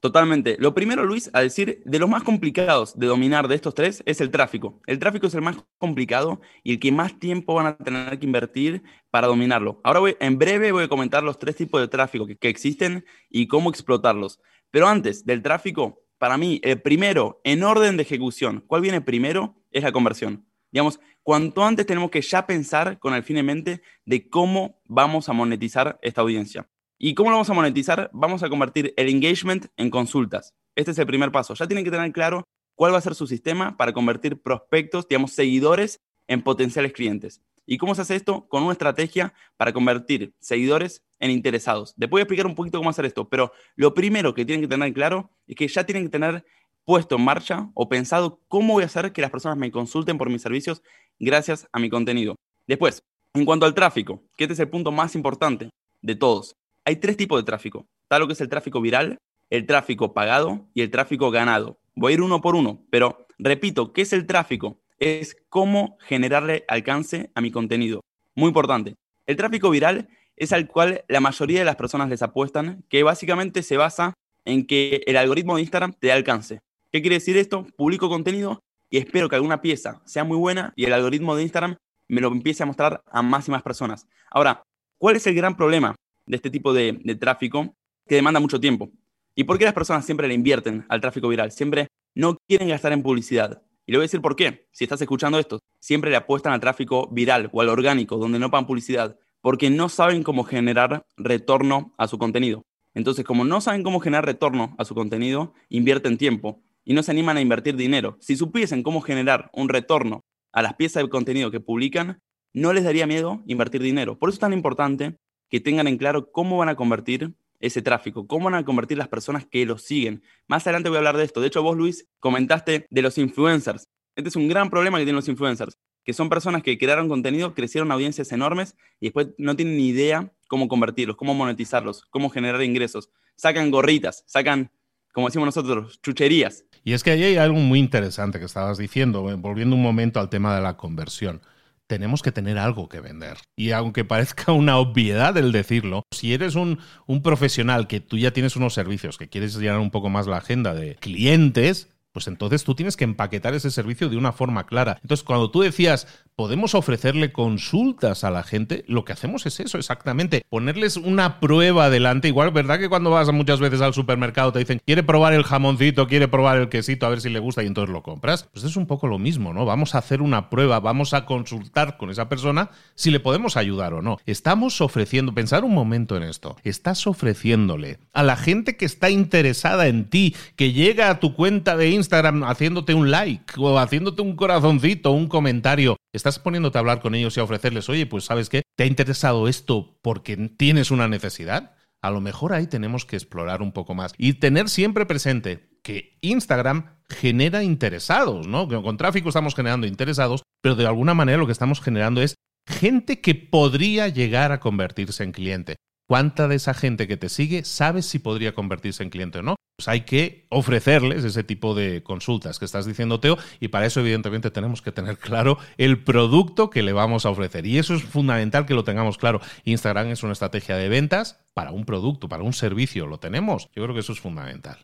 Totalmente. 0.00 0.56
Lo 0.60 0.74
primero, 0.74 1.04
Luis, 1.04 1.28
a 1.32 1.40
decir, 1.40 1.82
de 1.84 1.98
los 1.98 2.08
más 2.08 2.22
complicados 2.22 2.96
de 2.96 3.08
dominar 3.08 3.48
de 3.48 3.56
estos 3.56 3.74
tres 3.74 4.02
es 4.06 4.20
el 4.20 4.30
tráfico. 4.30 4.80
El 4.86 5.00
tráfico 5.00 5.26
es 5.26 5.34
el 5.34 5.42
más 5.42 5.56
complicado 5.78 6.40
y 6.62 6.72
el 6.72 6.78
que 6.78 6.92
más 6.92 7.18
tiempo 7.18 7.54
van 7.54 7.66
a 7.66 7.76
tener 7.76 8.16
que 8.18 8.26
invertir 8.26 8.82
para 9.10 9.26
dominarlo. 9.26 9.80
Ahora 9.82 10.00
voy, 10.00 10.16
en 10.20 10.38
breve 10.38 10.70
voy 10.70 10.84
a 10.84 10.88
comentar 10.88 11.24
los 11.24 11.38
tres 11.38 11.56
tipos 11.56 11.80
de 11.80 11.88
tráfico 11.88 12.26
que, 12.26 12.36
que 12.36 12.48
existen 12.48 13.04
y 13.28 13.48
cómo 13.48 13.70
explotarlos. 13.70 14.40
Pero 14.70 14.86
antes 14.86 15.24
del 15.24 15.42
tráfico, 15.42 16.04
para 16.18 16.36
mí, 16.36 16.60
el 16.62 16.80
primero 16.80 17.40
en 17.42 17.64
orden 17.64 17.96
de 17.96 18.04
ejecución, 18.04 18.64
¿cuál 18.66 18.82
viene 18.82 19.00
primero? 19.00 19.56
Es 19.72 19.82
la 19.82 19.92
conversión. 19.92 20.46
Digamos, 20.70 21.00
cuanto 21.24 21.64
antes 21.64 21.86
tenemos 21.86 22.10
que 22.10 22.22
ya 22.22 22.46
pensar 22.46 22.98
con 22.98 23.14
el 23.14 23.22
fin 23.24 23.38
en 23.38 23.46
mente 23.46 23.82
de 24.04 24.28
cómo 24.28 24.80
vamos 24.84 25.28
a 25.28 25.32
monetizar 25.32 25.98
esta 26.02 26.20
audiencia. 26.20 26.68
¿Y 27.00 27.14
cómo 27.14 27.30
lo 27.30 27.36
vamos 27.36 27.50
a 27.50 27.54
monetizar? 27.54 28.10
Vamos 28.12 28.42
a 28.42 28.48
convertir 28.48 28.92
el 28.96 29.08
engagement 29.08 29.66
en 29.76 29.88
consultas. 29.88 30.52
Este 30.74 30.90
es 30.90 30.98
el 30.98 31.06
primer 31.06 31.30
paso. 31.30 31.54
Ya 31.54 31.68
tienen 31.68 31.84
que 31.84 31.92
tener 31.92 32.10
claro 32.10 32.42
cuál 32.74 32.92
va 32.92 32.98
a 32.98 33.00
ser 33.00 33.14
su 33.14 33.28
sistema 33.28 33.76
para 33.76 33.92
convertir 33.92 34.42
prospectos, 34.42 35.06
digamos, 35.06 35.30
seguidores 35.30 36.00
en 36.26 36.42
potenciales 36.42 36.92
clientes. 36.92 37.40
¿Y 37.66 37.78
cómo 37.78 37.94
se 37.94 38.02
hace 38.02 38.16
esto? 38.16 38.48
Con 38.48 38.64
una 38.64 38.72
estrategia 38.72 39.32
para 39.56 39.72
convertir 39.72 40.34
seguidores 40.40 41.04
en 41.20 41.30
interesados. 41.30 41.94
Después 41.96 42.18
voy 42.18 42.20
a 42.20 42.24
explicar 42.24 42.46
un 42.46 42.56
poquito 42.56 42.78
cómo 42.78 42.90
hacer 42.90 43.04
esto, 43.04 43.28
pero 43.28 43.52
lo 43.76 43.94
primero 43.94 44.34
que 44.34 44.44
tienen 44.44 44.62
que 44.62 44.68
tener 44.68 44.92
claro 44.92 45.30
es 45.46 45.54
que 45.54 45.68
ya 45.68 45.84
tienen 45.84 46.04
que 46.04 46.10
tener 46.10 46.44
puesto 46.84 47.14
en 47.14 47.22
marcha 47.22 47.70
o 47.74 47.88
pensado 47.88 48.40
cómo 48.48 48.72
voy 48.72 48.82
a 48.82 48.86
hacer 48.86 49.12
que 49.12 49.22
las 49.22 49.30
personas 49.30 49.56
me 49.56 49.70
consulten 49.70 50.18
por 50.18 50.30
mis 50.30 50.42
servicios 50.42 50.82
gracias 51.20 51.68
a 51.70 51.78
mi 51.78 51.90
contenido. 51.90 52.34
Después, 52.66 53.02
en 53.34 53.44
cuanto 53.44 53.66
al 53.66 53.74
tráfico, 53.74 54.24
que 54.36 54.44
este 54.44 54.54
es 54.54 54.60
el 54.60 54.68
punto 54.70 54.90
más 54.90 55.14
importante 55.14 55.70
de 56.02 56.16
todos. 56.16 56.56
Hay 56.88 56.96
tres 56.96 57.18
tipos 57.18 57.38
de 57.38 57.44
tráfico. 57.44 57.86
Está 58.04 58.18
lo 58.18 58.26
que 58.26 58.32
es 58.32 58.40
el 58.40 58.48
tráfico 58.48 58.80
viral, 58.80 59.18
el 59.50 59.66
tráfico 59.66 60.14
pagado 60.14 60.70
y 60.72 60.80
el 60.80 60.90
tráfico 60.90 61.30
ganado. 61.30 61.78
Voy 61.94 62.12
a 62.12 62.14
ir 62.14 62.22
uno 62.22 62.40
por 62.40 62.56
uno, 62.56 62.82
pero 62.88 63.26
repito, 63.38 63.92
¿qué 63.92 64.00
es 64.00 64.14
el 64.14 64.24
tráfico? 64.24 64.80
Es 64.98 65.36
cómo 65.50 65.98
generarle 66.00 66.64
alcance 66.66 67.30
a 67.34 67.42
mi 67.42 67.50
contenido. 67.50 68.00
Muy 68.34 68.48
importante. 68.48 68.94
El 69.26 69.36
tráfico 69.36 69.68
viral 69.68 70.08
es 70.34 70.54
al 70.54 70.66
cual 70.66 71.04
la 71.08 71.20
mayoría 71.20 71.58
de 71.58 71.66
las 71.66 71.76
personas 71.76 72.08
les 72.08 72.22
apuestan, 72.22 72.82
que 72.88 73.02
básicamente 73.02 73.62
se 73.62 73.76
basa 73.76 74.14
en 74.46 74.66
que 74.66 75.02
el 75.06 75.18
algoritmo 75.18 75.56
de 75.56 75.60
Instagram 75.60 75.92
te 75.92 76.06
dé 76.06 76.14
alcance. 76.14 76.60
¿Qué 76.90 77.02
quiere 77.02 77.16
decir 77.16 77.36
esto? 77.36 77.66
Publico 77.76 78.08
contenido 78.08 78.60
y 78.88 78.96
espero 78.96 79.28
que 79.28 79.36
alguna 79.36 79.60
pieza 79.60 80.00
sea 80.06 80.24
muy 80.24 80.38
buena 80.38 80.72
y 80.74 80.86
el 80.86 80.94
algoritmo 80.94 81.36
de 81.36 81.42
Instagram 81.42 81.76
me 82.08 82.22
lo 82.22 82.28
empiece 82.28 82.62
a 82.62 82.66
mostrar 82.66 83.02
a 83.04 83.20
más 83.20 83.46
y 83.46 83.50
más 83.50 83.62
personas. 83.62 84.06
Ahora, 84.30 84.62
¿cuál 84.96 85.16
es 85.16 85.26
el 85.26 85.34
gran 85.34 85.54
problema 85.54 85.94
de 86.28 86.36
este 86.36 86.50
tipo 86.50 86.72
de, 86.72 86.92
tráfico? 87.18 87.76
Que 88.06 88.14
demanda 88.14 88.40
mucho 88.40 88.60
tiempo. 88.60 88.90
¿Y 89.34 89.44
por 89.44 89.58
qué 89.58 89.64
las 89.64 89.74
personas 89.74 90.04
siempre 90.04 90.28
le 90.28 90.34
invierten 90.34 90.84
al 90.88 91.00
tráfico 91.00 91.28
viral? 91.28 91.50
Siempre 91.52 91.88
no 92.14 92.36
quieren 92.46 92.68
gastar 92.68 92.92
en 92.92 93.02
publicidad. 93.02 93.62
Y 93.86 93.92
le 93.92 93.98
voy 93.98 94.02
a 94.02 94.06
decir 94.06 94.20
por 94.20 94.36
qué. 94.36 94.66
Si 94.70 94.84
estás 94.84 95.00
escuchando 95.00 95.38
esto, 95.38 95.60
siempre 95.80 96.10
le 96.10 96.16
apuestan 96.16 96.52
al 96.52 96.60
tráfico 96.60 97.08
viral 97.10 97.48
o 97.52 97.60
al 97.60 97.68
orgánico, 97.68 98.16
donde 98.16 98.38
no 98.38 98.50
pagan 98.50 98.66
publicidad, 98.66 99.18
porque 99.40 99.70
no 99.70 99.88
saben 99.88 100.22
cómo 100.22 100.44
generar 100.44 101.06
retorno 101.16 101.94
a 101.96 102.08
su 102.08 102.18
contenido. 102.18 102.62
Entonces, 102.94 103.24
como 103.24 103.44
no 103.44 103.60
saben 103.60 103.82
cómo 103.82 104.00
generar 104.00 104.26
retorno 104.26 104.74
a 104.78 104.84
su 104.84 104.94
contenido, 104.94 105.54
invierten 105.68 106.18
tiempo 106.18 106.62
y 106.84 106.94
no 106.94 107.02
se 107.02 107.12
animan 107.12 107.36
a 107.36 107.40
invertir 107.40 107.76
dinero. 107.76 108.16
Si 108.20 108.36
supiesen 108.36 108.82
cómo 108.82 109.00
generar 109.00 109.50
un 109.52 109.68
retorno 109.68 110.24
a 110.52 110.62
las 110.62 110.74
piezas 110.74 111.02
de 111.02 111.08
contenido 111.08 111.50
que 111.50 111.60
publican, 111.60 112.20
no 112.52 112.72
les 112.72 112.84
daría 112.84 113.06
miedo 113.06 113.42
invertir 113.46 113.82
dinero. 113.82 114.18
Por 114.18 114.30
eso 114.30 114.36
es 114.36 114.40
tan 114.40 114.52
importante 114.52 115.16
que 115.48 115.60
tengan 115.60 115.86
en 115.86 115.98
claro 115.98 116.30
cómo 116.30 116.58
van 116.58 116.68
a 116.68 116.76
convertir 116.76 117.34
ese 117.60 117.82
tráfico, 117.82 118.26
cómo 118.26 118.46
van 118.46 118.54
a 118.54 118.64
convertir 118.64 118.98
las 118.98 119.08
personas 119.08 119.46
que 119.46 119.66
los 119.66 119.82
siguen. 119.82 120.22
Más 120.46 120.66
adelante 120.66 120.88
voy 120.88 120.96
a 120.96 120.98
hablar 120.98 121.16
de 121.16 121.24
esto. 121.24 121.40
De 121.40 121.48
hecho, 121.48 121.62
vos, 121.62 121.76
Luis, 121.76 122.08
comentaste 122.20 122.86
de 122.88 123.02
los 123.02 123.18
influencers. 123.18 123.88
Este 124.14 124.28
es 124.28 124.36
un 124.36 124.48
gran 124.48 124.70
problema 124.70 124.98
que 124.98 125.04
tienen 125.04 125.16
los 125.16 125.28
influencers, 125.28 125.78
que 126.04 126.12
son 126.12 126.28
personas 126.28 126.62
que 126.62 126.78
crearon 126.78 127.08
contenido, 127.08 127.54
crecieron 127.54 127.90
audiencias 127.90 128.32
enormes 128.32 128.76
y 129.00 129.06
después 129.06 129.28
no 129.38 129.56
tienen 129.56 129.76
ni 129.76 129.88
idea 129.88 130.32
cómo 130.48 130.68
convertirlos, 130.68 131.16
cómo 131.16 131.34
monetizarlos, 131.34 132.04
cómo 132.10 132.30
generar 132.30 132.62
ingresos. 132.62 133.10
Sacan 133.36 133.70
gorritas, 133.70 134.24
sacan, 134.26 134.70
como 135.12 135.28
decimos 135.28 135.46
nosotros, 135.46 136.00
chucherías 136.02 136.64
y 136.88 136.94
es 136.94 137.02
que 137.02 137.10
ahí 137.10 137.22
hay 137.22 137.36
algo 137.36 137.58
muy 137.58 137.78
interesante 137.78 138.38
que 138.38 138.46
estabas 138.46 138.78
diciendo, 138.78 139.30
eh, 139.30 139.34
volviendo 139.34 139.76
un 139.76 139.82
momento 139.82 140.20
al 140.20 140.30
tema 140.30 140.54
de 140.56 140.62
la 140.62 140.78
conversión. 140.78 141.42
Tenemos 141.88 142.22
que 142.22 142.30
tener 142.30 142.58
algo 142.58 142.88
que 142.88 143.00
vender. 143.00 143.38
Y 143.56 143.72
aunque 143.72 144.04
parezca 144.04 144.52
una 144.52 144.78
obviedad 144.78 145.36
el 145.36 145.50
decirlo, 145.50 146.04
si 146.12 146.32
eres 146.32 146.54
un, 146.54 146.78
un 147.06 147.22
profesional 147.22 147.88
que 147.88 147.98
tú 148.00 148.16
ya 148.16 148.30
tienes 148.30 148.54
unos 148.54 148.74
servicios, 148.74 149.18
que 149.18 149.28
quieres 149.28 149.56
llenar 149.56 149.80
un 149.80 149.90
poco 149.90 150.08
más 150.08 150.28
la 150.28 150.36
agenda 150.36 150.74
de 150.74 150.94
clientes, 150.96 151.88
pues 152.18 152.26
entonces 152.26 152.64
tú 152.64 152.74
tienes 152.74 152.96
que 152.96 153.04
empaquetar 153.04 153.54
ese 153.54 153.70
servicio 153.70 154.08
de 154.08 154.16
una 154.16 154.32
forma 154.32 154.66
clara. 154.66 154.98
Entonces, 155.02 155.22
cuando 155.22 155.52
tú 155.52 155.60
decías, 155.60 156.08
podemos 156.34 156.74
ofrecerle 156.74 157.30
consultas 157.30 158.24
a 158.24 158.30
la 158.32 158.42
gente, 158.42 158.84
lo 158.88 159.04
que 159.04 159.12
hacemos 159.12 159.46
es 159.46 159.60
eso 159.60 159.78
exactamente, 159.78 160.44
ponerles 160.48 160.96
una 160.96 161.38
prueba 161.38 161.84
adelante. 161.84 162.26
Igual, 162.26 162.50
¿verdad 162.50 162.80
que 162.80 162.88
cuando 162.88 163.10
vas 163.10 163.32
muchas 163.32 163.60
veces 163.60 163.80
al 163.82 163.94
supermercado 163.94 164.52
te 164.52 164.58
dicen, 164.58 164.80
quiere 164.84 165.04
probar 165.04 165.32
el 165.32 165.44
jamoncito, 165.44 166.08
quiere 166.08 166.26
probar 166.26 166.58
el 166.58 166.68
quesito, 166.68 167.06
a 167.06 167.10
ver 167.10 167.20
si 167.20 167.28
le 167.28 167.38
gusta 167.38 167.62
y 167.62 167.68
entonces 167.68 167.92
lo 167.92 168.02
compras? 168.02 168.48
Pues 168.52 168.64
es 168.64 168.74
un 168.74 168.86
poco 168.86 169.06
lo 169.06 169.20
mismo, 169.20 169.54
¿no? 169.54 169.64
Vamos 169.64 169.94
a 169.94 169.98
hacer 169.98 170.20
una 170.20 170.50
prueba, 170.50 170.80
vamos 170.80 171.14
a 171.14 171.24
consultar 171.24 171.98
con 171.98 172.10
esa 172.10 172.28
persona 172.28 172.70
si 172.96 173.12
le 173.12 173.20
podemos 173.20 173.56
ayudar 173.56 173.94
o 173.94 174.02
no. 174.02 174.18
Estamos 174.26 174.80
ofreciendo, 174.80 175.34
pensar 175.34 175.62
un 175.62 175.74
momento 175.74 176.16
en 176.16 176.24
esto, 176.24 176.56
estás 176.64 177.06
ofreciéndole 177.06 178.00
a 178.12 178.24
la 178.24 178.36
gente 178.36 178.76
que 178.76 178.86
está 178.86 179.08
interesada 179.08 179.86
en 179.86 180.10
ti, 180.10 180.34
que 180.56 180.72
llega 180.72 181.10
a 181.10 181.20
tu 181.20 181.34
cuenta 181.34 181.76
de 181.76 181.90
Instagram 181.90 182.07
haciéndote 182.12 182.94
un 182.94 183.10
like 183.10 183.54
o 183.58 183.78
haciéndote 183.78 184.22
un 184.22 184.36
corazoncito, 184.36 185.10
un 185.10 185.28
comentario, 185.28 185.96
estás 186.12 186.38
poniéndote 186.38 186.78
a 186.78 186.80
hablar 186.80 187.00
con 187.00 187.14
ellos 187.14 187.36
y 187.36 187.40
a 187.40 187.44
ofrecerles, 187.44 187.88
oye, 187.88 188.06
pues 188.06 188.24
sabes 188.24 188.48
qué, 188.48 188.62
¿te 188.76 188.84
ha 188.84 188.86
interesado 188.86 189.48
esto 189.48 189.98
porque 190.02 190.36
tienes 190.36 190.90
una 190.90 191.08
necesidad? 191.08 191.74
A 192.02 192.10
lo 192.10 192.20
mejor 192.20 192.52
ahí 192.52 192.66
tenemos 192.66 193.04
que 193.04 193.16
explorar 193.16 193.60
un 193.60 193.72
poco 193.72 193.94
más 193.94 194.12
y 194.18 194.34
tener 194.34 194.68
siempre 194.68 195.06
presente 195.06 195.68
que 195.82 196.18
Instagram 196.20 196.98
genera 197.08 197.62
interesados, 197.62 198.46
¿no? 198.46 198.68
Con 198.68 198.96
tráfico 198.96 199.30
estamos 199.30 199.54
generando 199.54 199.86
interesados, 199.86 200.42
pero 200.60 200.76
de 200.76 200.86
alguna 200.86 201.14
manera 201.14 201.38
lo 201.38 201.46
que 201.46 201.52
estamos 201.52 201.80
generando 201.80 202.22
es 202.22 202.34
gente 202.66 203.20
que 203.20 203.34
podría 203.34 204.08
llegar 204.08 204.52
a 204.52 204.60
convertirse 204.60 205.24
en 205.24 205.32
cliente. 205.32 205.76
¿Cuánta 206.08 206.48
de 206.48 206.56
esa 206.56 206.72
gente 206.72 207.06
que 207.06 207.18
te 207.18 207.28
sigue 207.28 207.64
sabes 207.64 208.06
si 208.06 208.18
podría 208.18 208.54
convertirse 208.54 209.02
en 209.02 209.10
cliente 209.10 209.40
o 209.40 209.42
no? 209.42 209.56
Pues 209.76 209.88
hay 209.88 210.00
que 210.00 210.46
ofrecerles 210.48 211.22
ese 211.22 211.44
tipo 211.44 211.74
de 211.74 212.02
consultas 212.02 212.58
que 212.58 212.64
estás 212.64 212.86
diciendo, 212.86 213.20
Teo, 213.20 213.36
y 213.60 213.68
para 213.68 213.84
eso 213.84 214.00
evidentemente 214.00 214.50
tenemos 214.50 214.80
que 214.80 214.90
tener 214.90 215.18
claro 215.18 215.58
el 215.76 216.02
producto 216.02 216.70
que 216.70 216.82
le 216.82 216.94
vamos 216.94 217.26
a 217.26 217.30
ofrecer. 217.30 217.66
Y 217.66 217.76
eso 217.76 217.94
es 217.94 218.04
fundamental 218.04 218.64
que 218.64 218.72
lo 218.72 218.84
tengamos 218.84 219.18
claro. 219.18 219.42
Instagram 219.64 220.08
es 220.08 220.22
una 220.22 220.32
estrategia 220.32 220.76
de 220.76 220.88
ventas 220.88 221.44
para 221.52 221.72
un 221.72 221.84
producto, 221.84 222.26
para 222.26 222.42
un 222.42 222.54
servicio. 222.54 223.06
¿Lo 223.06 223.18
tenemos? 223.18 223.68
Yo 223.76 223.82
creo 223.82 223.92
que 223.92 224.00
eso 224.00 224.14
es 224.14 224.20
fundamental. 224.20 224.78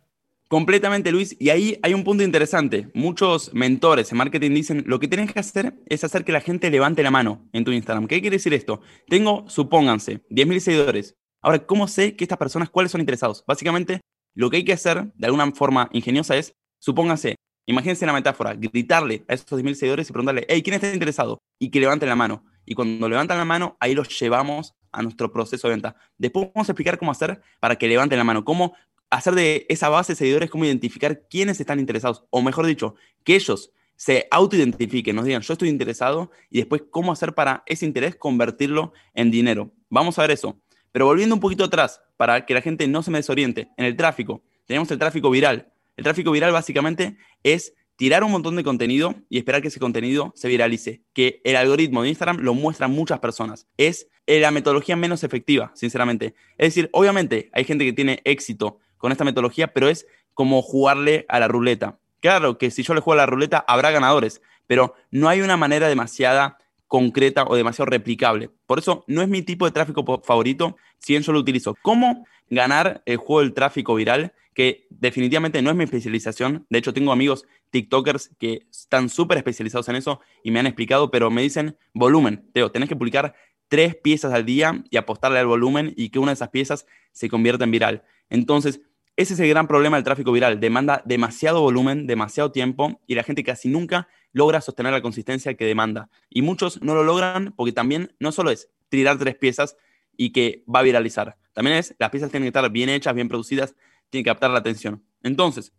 Completamente, 0.49 1.11
Luis. 1.11 1.37
Y 1.41 1.49
ahí 1.51 1.79
hay 1.83 1.95
un 1.95 2.05
punto 2.05 2.23
interesante. 2.23 2.91
Muchos 2.95 3.53
mentores 3.55 4.13
en 4.13 4.19
marketing 4.19 4.51
dicen, 4.51 4.85
lo 4.87 5.01
que 5.01 5.09
tienes 5.09 5.33
que 5.33 5.41
hacer 5.41 5.75
es 5.87 6.05
hacer 6.05 6.25
que 6.25 6.33
la 6.33 6.41
gente 6.41 6.71
levante 6.71 7.03
la 7.03 7.11
mano 7.11 7.49
en 7.53 7.65
tu 7.65 7.73
Instagram. 7.73 8.07
¿Qué 8.07 8.21
quiere 8.21 8.37
decir 8.37 8.53
esto? 8.53 8.81
Tengo, 9.09 9.49
supónganse, 9.49 10.21
10.000 10.29 10.61
seguidores. 10.61 11.17
Ahora, 11.41 11.67
¿cómo 11.67 11.89
sé 11.89 12.15
que 12.15 12.25
estas 12.25 12.39
personas 12.39 12.71
cuáles 12.71 12.93
son 12.93 13.01
interesados? 13.01 13.45
Básicamente, 13.47 14.01
lo 14.35 14.51
que 14.51 14.59
hay 14.59 14.65
que 14.65 14.73
hacer 14.73 15.13
de 15.15 15.27
alguna 15.27 15.51
forma 15.53 15.89
ingeniosa 15.93 16.37
es, 16.37 16.55
supónganse, 16.79 17.37
imagínense 17.67 18.07
la 18.07 18.13
metáfora, 18.13 18.55
gritarle 18.55 19.25
a 19.29 19.35
esos 19.35 19.61
10.000 19.61 19.75
seguidores 19.75 20.09
y 20.09 20.13
preguntarle, 20.13 20.47
hey, 20.49 20.63
¿quién 20.63 20.75
está 20.75 20.93
interesado? 20.93 21.39
Y 21.59 21.71
que 21.71 21.81
levanten 21.81 22.09
la 22.09 22.17
mano. 22.17 22.45
Y 22.67 22.75
cuando 22.75 23.09
levantan 23.09 23.39
la 23.39 23.45
mano, 23.45 23.77
ahí 23.81 23.95
los 23.95 24.09
llevamos 24.19 24.75
a 24.91 25.03
nuestro 25.03 25.33
proceso 25.33 25.69
de 25.69 25.75
venta. 25.75 25.97
Después 26.17 26.51
vamos 26.55 26.69
a 26.69 26.73
explicar 26.73 26.99
cómo 26.99 27.11
hacer 27.11 27.43
para 27.61 27.77
que 27.77 27.89
levanten 27.89 28.19
la 28.19 28.25
mano, 28.25 28.45
cómo 28.45 28.75
hacer 29.11 29.35
de 29.35 29.67
esa 29.69 29.89
base 29.89 30.13
de 30.13 30.17
seguidores, 30.17 30.51
cómo 30.51 30.65
identificar 30.65 31.27
quiénes 31.29 31.61
están 31.61 31.81
interesados, 31.81 32.25
o 32.31 32.43
mejor 32.43 32.67
dicho, 32.67 32.95
que 33.23 33.35
ellos 33.37 33.73
se 33.97 34.27
autoidentifiquen, 34.31 35.15
nos 35.15 35.25
digan, 35.25 35.43
yo 35.43 35.53
estoy 35.53 35.69
interesado, 35.69 36.31
y 36.51 36.59
después 36.59 36.83
cómo 36.91 37.13
hacer 37.13 37.35
para 37.35 37.63
ese 37.67 37.87
interés 37.87 38.17
convertirlo 38.17 38.93
en 39.15 39.31
dinero. 39.31 39.73
Vamos 39.89 40.19
a 40.19 40.23
ver 40.23 40.33
eso. 40.33 40.61
Pero 40.91 41.07
volviendo 41.07 41.35
un 41.35 41.41
poquito 41.41 41.65
atrás, 41.65 42.01
para 42.17 42.47
que 42.47 42.55
la 42.55 42.61
gente 42.61 42.87
no 42.87 43.03
se 43.03 43.11
me 43.11 43.19
desoriente, 43.19 43.69
en 43.77 43.85
el 43.85 43.97
tráfico, 43.97 44.43
tenemos 44.67 44.91
el 44.91 44.99
tráfico 44.99 45.31
viral. 45.31 45.73
El 45.97 46.05
tráfico 46.05 46.31
viral 46.31 46.53
básicamente 46.53 47.17
es 47.43 47.75
tirar 47.97 48.25
un 48.25 48.33
montón 48.33 48.57
de 48.57 48.65
contenido 48.65 49.15
y 49.29 49.39
esperar 49.39 49.63
que 49.63 49.69
ese 49.69 49.81
contenido 49.81 50.33
se 50.35 50.49
viralice, 50.49 51.03
que 51.13 51.41
el 51.45 51.57
algoritmo 51.57 52.03
de 52.03 52.09
Instagram 52.09 52.39
lo 52.41 52.55
muestra 52.55 52.89
muchas 52.89 53.21
personas. 53.21 53.67
Es 53.77 54.09
la 54.27 54.51
metodología 54.51 54.97
menos 54.97 55.23
efectiva, 55.23 55.71
sinceramente. 55.75 56.35
Es 56.59 56.75
decir, 56.75 56.89
obviamente 56.93 57.51
hay 57.53 57.65
gente 57.65 57.85
que 57.85 57.93
tiene 57.93 58.21
éxito 58.25 58.79
con 59.05 59.13
esta 59.13 59.25
metodología, 59.25 59.67
pero 59.67 59.91
es 59.91 60.07
como 60.33 60.63
jugarle 60.63 61.27
a 61.29 61.39
la 61.39 61.47
ruleta. 61.47 61.99
Claro 62.21 62.57
que 62.57 62.71
si 62.71 62.83
yo 62.83 62.95
le 62.95 63.03
juego 63.03 63.21
a 63.21 63.23
la 63.25 63.27
ruleta 63.27 63.63
habrá 63.69 63.91
ganadores, 63.91 64.41
pero 64.67 64.95
no 65.11 65.29
hay 65.29 65.43
una 65.43 65.59
manera 65.59 65.89
demasiada 65.89 66.57
concreta 66.89 67.45
o 67.47 67.55
demasiado 67.55 67.91
replicable. 67.91 68.49
Por 68.65 68.79
eso 68.79 69.05
no 69.07 69.21
es 69.21 69.29
mi 69.29 69.43
tipo 69.43 69.67
de 69.67 69.73
tráfico 69.73 70.23
favorito, 70.25 70.79
si 70.97 71.13
bien 71.13 71.23
yo 71.23 71.33
lo 71.33 71.41
utilizo. 71.41 71.77
¿Cómo 71.83 72.27
ganar 72.49 73.03
el 73.05 73.19
juego 73.19 73.41
del 73.41 73.53
tráfico 73.53 73.95
viral? 73.95 74.33
Que 74.55 74.87
definitivamente 74.89 75.61
no 75.61 75.69
es 75.69 75.77
mi 75.77 75.85
especialización. 75.85 76.65
De 76.71 76.79
hecho, 76.79 76.95
tengo 76.95 77.13
amigos 77.13 77.45
TikTokers 77.73 78.31
que 78.39 78.67
están 78.71 79.11
súper 79.11 79.37
especializados 79.37 79.87
en 79.91 79.97
eso 79.97 80.23
y 80.43 80.51
me 80.51 80.61
han 80.61 80.67
explicado, 80.67 81.11
pero 81.11 81.31
me 81.31 81.43
dicen 81.43 81.77
volumen. 81.93 82.49
Teo, 82.55 82.71
tenés 82.71 82.89
que 82.89 82.97
publicar 82.97 83.35
tres 83.69 83.97
piezas 83.97 84.33
al 84.33 84.47
día 84.47 84.83
y 84.89 84.97
apostarle 84.97 85.41
al 85.41 85.47
volumen 85.47 85.93
y 85.95 86.09
que 86.09 86.19
una 86.19 86.31
de 86.31 86.37
esas 86.37 86.49
piezas 86.49 86.87
se 87.13 87.29
convierta 87.29 87.65
en 87.65 87.71
viral. 87.71 88.05
Entonces, 88.31 88.81
ese 89.17 89.35
es 89.35 89.41
el 89.41 89.49
gran 89.49 89.69
problema 89.69 89.97
del 89.97 90.05
tráfico 90.05 90.33
viral. 90.33 90.59
Demanda 90.59 91.03
demasiado 91.05 91.61
volumen, 91.61 92.07
demasiado 92.07 92.51
tiempo 92.51 93.01
y 93.07 93.15
la 93.15 93.23
gente 93.23 93.45
casi 93.45 93.69
nunca 93.69 94.09
logra 94.33 94.61
sostener 94.61 94.93
la 94.93 95.03
consistencia 95.03 95.55
que 95.55 95.65
demanda. 95.65 96.11
Y 96.29 96.43
muchos 96.43 96.83
no 96.83 96.95
lo 96.95 97.05
logran 97.05 97.53
porque 97.57 97.73
también 97.73 98.13
no 98.19 98.33
solo 98.33 98.51
es 98.51 98.71
tirar 98.89 99.17
tres 99.19 99.37
piezas 99.37 99.77
y 100.17 100.31
que 100.31 100.65
va 100.73 100.81
a 100.81 100.83
viralizar. 100.83 101.37
También 101.53 101.77
es, 101.77 101.95
las 101.99 102.11
piezas 102.11 102.31
tienen 102.31 102.47
que 102.47 102.59
estar 102.59 102.69
bien 102.71 102.89
hechas, 102.89 103.15
bien 103.15 103.29
producidas, 103.29 103.77
tienen 104.11 104.25
que 104.25 104.31
captar 104.31 104.51
la 104.51 104.59
atención. 104.59 105.05
Entonces, 105.23 105.73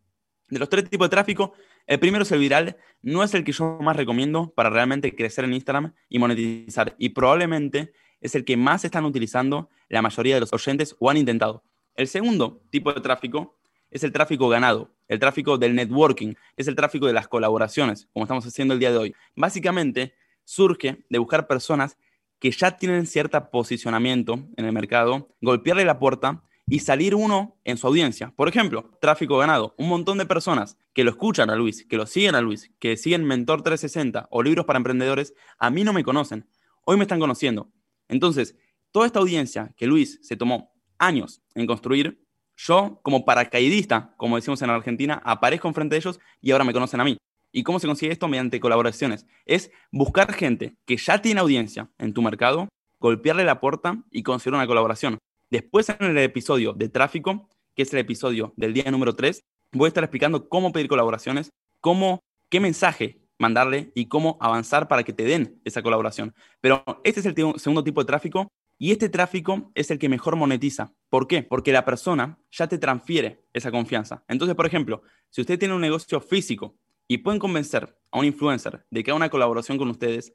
de 0.47 0.59
los 0.59 0.69
tres 0.69 0.89
tipos 0.89 1.07
de 1.07 1.11
tráfico, 1.11 1.53
el 1.87 1.99
primero 1.99 2.23
es 2.23 2.31
el 2.31 2.39
viral, 2.39 2.77
no 3.01 3.23
es 3.23 3.33
el 3.33 3.43
que 3.43 3.51
yo 3.51 3.79
más 3.81 3.97
recomiendo 3.97 4.53
para 4.55 4.69
realmente 4.69 5.13
crecer 5.13 5.43
en 5.43 5.53
Instagram 5.53 5.93
y 6.07 6.19
monetizar. 6.19 6.95
Y 6.97 7.09
probablemente 7.09 7.91
es 8.21 8.35
el 8.35 8.45
que 8.45 8.55
más 8.55 8.85
están 8.85 9.03
utilizando 9.03 9.69
la 9.89 10.01
mayoría 10.01 10.35
de 10.35 10.39
los 10.39 10.53
oyentes 10.53 10.95
o 10.99 11.09
han 11.09 11.17
intentado. 11.17 11.63
El 11.95 12.07
segundo 12.09 12.61
tipo 12.69 12.91
de 12.91 12.99
tráfico 12.99 13.57
es 13.89 14.03
el 14.03 14.11
tráfico 14.11 14.49
ganado, 14.49 14.93
el 15.07 15.17
tráfico 15.17 15.57
del 15.57 15.75
networking, 15.75 16.33
es 16.57 16.67
el 16.67 16.75
tráfico 16.75 17.07
de 17.07 17.13
las 17.13 17.29
colaboraciones, 17.29 18.09
como 18.11 18.25
estamos 18.25 18.45
haciendo 18.45 18.73
el 18.73 18.81
día 18.81 18.91
de 18.91 18.97
hoy. 18.97 19.15
Básicamente 19.33 20.13
surge 20.43 21.05
de 21.09 21.17
buscar 21.19 21.47
personas 21.47 21.97
que 22.39 22.51
ya 22.51 22.75
tienen 22.75 23.07
cierto 23.07 23.49
posicionamiento 23.49 24.45
en 24.57 24.65
el 24.65 24.73
mercado, 24.73 25.29
golpearle 25.39 25.85
la 25.85 25.97
puerta 25.97 26.43
y 26.67 26.79
salir 26.79 27.15
uno 27.15 27.55
en 27.63 27.77
su 27.77 27.87
audiencia. 27.87 28.33
Por 28.35 28.49
ejemplo, 28.49 28.91
tráfico 28.99 29.37
ganado, 29.37 29.73
un 29.77 29.87
montón 29.87 30.17
de 30.17 30.25
personas 30.25 30.77
que 30.93 31.05
lo 31.05 31.11
escuchan 31.11 31.49
a 31.49 31.55
Luis, 31.55 31.85
que 31.85 31.95
lo 31.95 32.07
siguen 32.07 32.35
a 32.35 32.41
Luis, 32.41 32.71
que 32.77 32.97
siguen 32.97 33.23
Mentor 33.23 33.61
360 33.61 34.27
o 34.31 34.43
libros 34.43 34.65
para 34.65 34.77
emprendedores, 34.77 35.33
a 35.59 35.69
mí 35.69 35.85
no 35.85 35.93
me 35.93 36.03
conocen, 36.03 36.45
hoy 36.83 36.97
me 36.97 37.03
están 37.03 37.21
conociendo. 37.21 37.71
Entonces, 38.09 38.57
toda 38.91 39.05
esta 39.05 39.19
audiencia 39.19 39.73
que 39.77 39.87
Luis 39.87 40.19
se 40.21 40.35
tomó 40.35 40.74
años 40.97 41.41
en 41.53 41.67
construir, 41.67 42.19
yo 42.57 42.99
como 43.03 43.25
paracaidista, 43.25 44.13
como 44.17 44.35
decimos 44.37 44.61
en 44.61 44.69
Argentina, 44.69 45.21
aparezco 45.25 45.67
enfrente 45.67 45.95
de 45.95 45.99
ellos 45.99 46.19
y 46.41 46.51
ahora 46.51 46.63
me 46.63 46.73
conocen 46.73 47.01
a 47.01 47.03
mí. 47.03 47.17
¿Y 47.51 47.63
cómo 47.63 47.79
se 47.79 47.87
consigue 47.87 48.11
esto? 48.11 48.27
Mediante 48.27 48.59
colaboraciones. 48.59 49.25
Es 49.45 49.71
buscar 49.91 50.33
gente 50.33 50.75
que 50.85 50.97
ya 50.97 51.21
tiene 51.21 51.39
audiencia 51.39 51.89
en 51.97 52.13
tu 52.13 52.21
mercado, 52.21 52.67
golpearle 52.99 53.45
la 53.45 53.59
puerta 53.59 54.03
y 54.11 54.23
conseguir 54.23 54.55
una 54.55 54.67
colaboración. 54.67 55.17
Después 55.49 55.89
en 55.89 55.97
el 56.01 56.17
episodio 56.17 56.73
de 56.73 56.89
tráfico, 56.89 57.47
que 57.75 57.83
es 57.83 57.93
el 57.93 57.99
episodio 57.99 58.53
del 58.57 58.73
día 58.73 58.91
número 58.91 59.15
3, 59.15 59.41
voy 59.71 59.87
a 59.87 59.89
estar 59.89 60.03
explicando 60.03 60.49
cómo 60.49 60.71
pedir 60.71 60.87
colaboraciones, 60.87 61.49
cómo, 61.81 62.19
qué 62.49 62.59
mensaje 62.59 63.21
mandarle 63.37 63.91
y 63.95 64.07
cómo 64.07 64.37
avanzar 64.41 64.87
para 64.87 65.03
que 65.03 65.13
te 65.13 65.23
den 65.23 65.61
esa 65.65 65.81
colaboración. 65.81 66.33
Pero 66.61 66.83
este 67.03 67.19
es 67.19 67.25
el 67.25 67.35
segundo 67.57 67.83
tipo 67.83 68.01
de 68.01 68.07
tráfico 68.07 68.49
y 68.77 68.91
este 68.91 69.09
tráfico 69.09 69.71
es 69.73 69.89
el 69.91 69.99
que 69.99 70.09
mejor 70.09 70.35
monetiza. 70.35 70.93
¿Por 71.09 71.27
qué? 71.27 71.43
Porque 71.43 71.71
la 71.71 71.85
persona 71.85 72.39
ya 72.51 72.67
te 72.67 72.77
transfiere 72.77 73.45
esa 73.53 73.71
confianza. 73.71 74.23
Entonces, 74.27 74.55
por 74.55 74.65
ejemplo, 74.65 75.01
si 75.29 75.41
usted 75.41 75.57
tiene 75.57 75.73
un 75.73 75.81
negocio 75.81 76.19
físico 76.19 76.77
y 77.07 77.19
pueden 77.19 77.39
convencer 77.39 77.97
a 78.11 78.19
un 78.19 78.25
influencer 78.25 78.85
de 78.89 79.03
que 79.03 79.11
haga 79.11 79.17
una 79.17 79.29
colaboración 79.29 79.77
con 79.77 79.89
ustedes, 79.89 80.33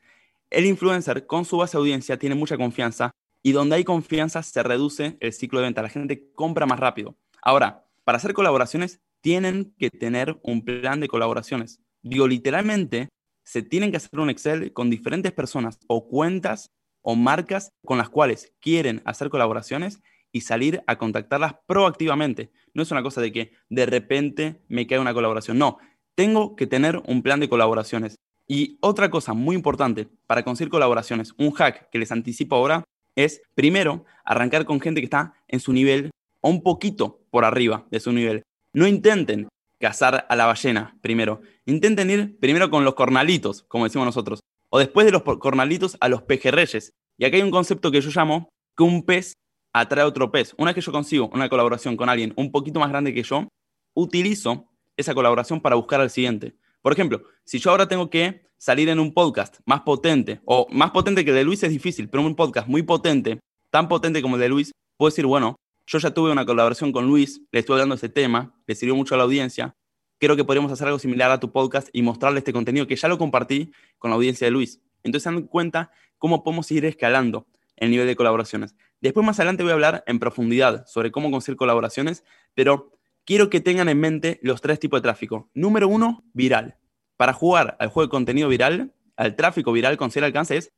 el 0.49 0.66
influencer 0.66 1.26
con 1.26 1.44
su 1.44 1.59
base 1.59 1.76
de 1.76 1.80
audiencia 1.80 2.18
tiene 2.18 2.35
mucha 2.35 2.56
confianza 2.56 3.12
y 3.42 3.52
donde 3.52 3.76
hay 3.76 3.85
confianza 3.85 4.42
se 4.42 4.62
reduce 4.62 5.16
el 5.20 5.32
ciclo 5.32 5.61
de 5.61 5.66
venta. 5.66 5.82
La 5.82 5.88
gente 5.88 6.30
compra 6.35 6.66
más 6.66 6.80
rápido. 6.80 7.16
Ahora, 7.42 7.87
para 8.04 8.16
hacer 8.16 8.32
colaboraciones 8.32 9.00
tienen 9.20 9.75
que 9.78 9.90
tener 9.90 10.38
un 10.42 10.64
plan 10.64 11.00
de 11.00 11.09
colaboraciones. 11.09 11.80
Digo, 12.02 12.26
literalmente, 12.26 13.09
se 13.44 13.62
tienen 13.62 13.90
que 13.90 13.99
hacer 13.99 14.18
un 14.18 14.30
Excel 14.30 14.73
con 14.73 14.90
diferentes 14.90 15.32
personas 15.32 15.78
o 15.87 16.09
cuentas 16.09 16.70
o 17.02 17.16
marcas 17.16 17.73
con 17.85 17.99
las 17.99 18.09
cuales 18.09 18.52
quieren 18.61 19.02
hacer 19.04 19.30
colaboraciones 19.30 20.00
y 20.33 20.42
salir 20.42 20.83
a 20.87 20.97
contactarlas 20.97 21.54
proactivamente. 21.66 22.50
No 22.75 22.83
es 22.83 22.90
una 22.90 23.02
cosa 23.02 23.21
de 23.21 23.33
que 23.33 23.52
de 23.69 23.87
repente 23.87 24.61
me 24.69 24.87
cae 24.87 24.99
una 24.99 25.14
colaboración. 25.14 25.59
No, 25.59 25.78
tengo 26.14 26.57
que 26.57 26.66
tener 26.66 27.02
un 27.07 27.23
plan 27.23 27.40
de 27.40 27.49
colaboraciones. 27.49 28.16
Y 28.47 28.78
otra 28.80 29.11
cosa 29.11 29.33
muy 29.33 29.57
importante 29.57 30.09
para 30.26 30.42
conseguir 30.42 30.71
colaboraciones, 30.71 31.35
un 31.38 31.52
hack 31.52 31.88
que 31.90 31.99
les 31.99 32.12
anticipo 32.12 32.57
ahora, 32.57 32.85
es 33.16 33.42
primero 33.54 34.04
arrancar 34.25 34.64
con 34.64 34.80
gente 34.80 35.00
que 35.00 35.07
está 35.07 35.35
en 35.49 35.61
su 35.61 35.73
nivel 35.73 36.11
o 36.40 36.50
un 36.50 36.62
poquito 36.62 37.21
por 37.30 37.45
arriba 37.45 37.87
de 37.90 38.00
su 38.00 38.12
nivel. 38.12 38.42
No 38.73 38.87
intenten 38.87 39.49
cazar 39.80 40.26
a 40.28 40.37
la 40.37 40.47
ballena 40.47 40.97
primero. 41.00 41.40
Intenten 41.64 42.11
ir 42.11 42.38
primero 42.38 42.71
con 42.71 42.85
los 42.85 42.95
cornalitos, 42.95 43.62
como 43.64 43.85
decimos 43.85 44.07
nosotros. 44.07 44.40
O 44.71 44.79
después 44.79 45.05
de 45.07 45.12
los 45.12 45.23
cornalitos 45.23 45.97
a 46.00 46.09
los 46.09 46.23
pejerreyes. 46.23 46.93
Y 47.19 47.25
acá 47.25 47.37
hay 47.37 47.43
un 47.43 47.50
concepto 47.50 47.91
que 47.91 48.00
yo 48.00 48.11
llamo 48.11 48.49
que 48.77 48.85
un 48.85 49.05
pez 49.05 49.35
atrae 49.73 50.05
otro 50.05 50.31
pez. 50.31 50.55
Una 50.59 50.71
vez 50.71 50.77
que 50.77 50.81
yo 50.81 50.93
consigo 50.93 51.31
una 51.33 51.49
colaboración 51.49 51.97
con 51.97 52.09
alguien 52.09 52.33
un 52.37 52.50
poquito 52.50 52.81
más 52.81 52.91
grande 52.91 53.12
que 53.15 53.23
yo, 53.23 53.49
utilizo 53.95 54.69
esa 54.97 55.15
colaboración 55.15 55.61
para 55.61 55.77
buscar 55.77 56.00
al 56.00 56.11
siguiente. 56.11 56.55
Por 56.83 56.93
ejemplo, 56.93 57.23
si 57.45 57.59
yo 57.59 57.71
ahora 57.71 57.89
tengo 57.89 58.11
que 58.11 58.43
salir 58.59 58.89
en 58.89 59.00
un 59.00 59.12
podcast 59.12 59.59
más 59.65 59.81
potente, 59.83 60.41
o 60.45 60.67
más 60.71 60.91
potente 60.91 61.25
que 61.25 61.31
el 61.31 61.37
de 61.37 61.45
Luis 61.45 61.62
es 61.62 61.71
difícil, 61.71 62.09
pero 62.09 62.23
un 62.23 62.37
podcast 62.37 62.69
muy 62.69 62.83
potente, 62.83 63.41
tan 63.71 63.89
potente 63.89 64.23
como 64.23 64.37
el 64.37 64.41
de 64.41 64.49
Luis, 64.49 64.73
puedo 64.97 65.11
decir, 65.11 65.27
bueno, 65.27 65.57
yo 65.87 65.99
ya 65.99 66.12
tuve 66.12 66.31
una 66.31 66.47
colaboración 66.47 66.93
con 66.93 67.07
Luis, 67.07 67.43
le 67.53 67.61
estuve 67.61 67.77
hablando 67.77 67.95
de 67.95 67.99
ese 67.99 68.09
tema, 68.09 68.55
le 68.67 68.75
sirvió 68.75 68.95
mucho 68.95 69.15
a 69.15 69.19
la 69.19 69.25
audiencia, 69.25 69.75
creo 70.21 70.37
que 70.37 70.45
podríamos 70.45 70.71
hacer 70.71 70.87
algo 70.87 70.99
similar 70.99 71.31
a 71.31 71.41
tu 71.41 71.50
podcast 71.50 71.89
y 71.93 72.03
mostrarle 72.03 72.39
este 72.39 72.53
contenido 72.53 72.87
que 72.87 72.95
ya 72.95 73.09
lo 73.09 73.19
compartí 73.19 73.73
con 73.99 74.11
la 74.11 74.17
audiencia 74.17 74.47
de 74.47 74.50
Luis. 74.50 74.81
Entonces 75.03 75.25
se 75.25 75.31
dan 75.31 75.43
cuenta 75.47 75.91
cómo 76.19 76.45
podemos 76.45 76.71
ir 76.71 76.85
escalando 76.85 77.47
el 77.77 77.91
nivel 77.91 78.07
de 78.07 78.15
colaboraciones. 78.15 78.77
Después 79.00 79.25
más 79.25 79.39
adelante 79.41 79.62
voy 79.62 79.71
a 79.71 79.75
hablar 79.75 80.05
en 80.07 80.19
profundidad 80.19 80.87
sobre 80.87 81.11
cómo 81.11 81.31
conseguir 81.31 81.57
colaboraciones, 81.57 82.23
pero 82.55 82.93
quiero 83.25 83.49
que 83.49 83.61
tengan 83.61 83.89
en 83.89 83.99
mente 83.99 84.39
los 84.43 84.61
tres 84.61 84.79
tipos 84.79 84.99
de 84.99 85.03
tráfico. 85.03 85.49
Número 85.55 85.89
uno, 85.89 86.23
viral. 86.35 86.77
Para 87.17 87.33
jugar 87.33 87.77
al 87.81 87.89
juego 87.89 88.07
de 88.07 88.11
contenido 88.11 88.49
viral, 88.49 88.93
al 89.17 89.37
tráfico 89.37 89.73
viral 89.73 89.97
con 89.97 90.11
ser 90.11 90.25
alcance 90.25 90.59
es 90.59 90.71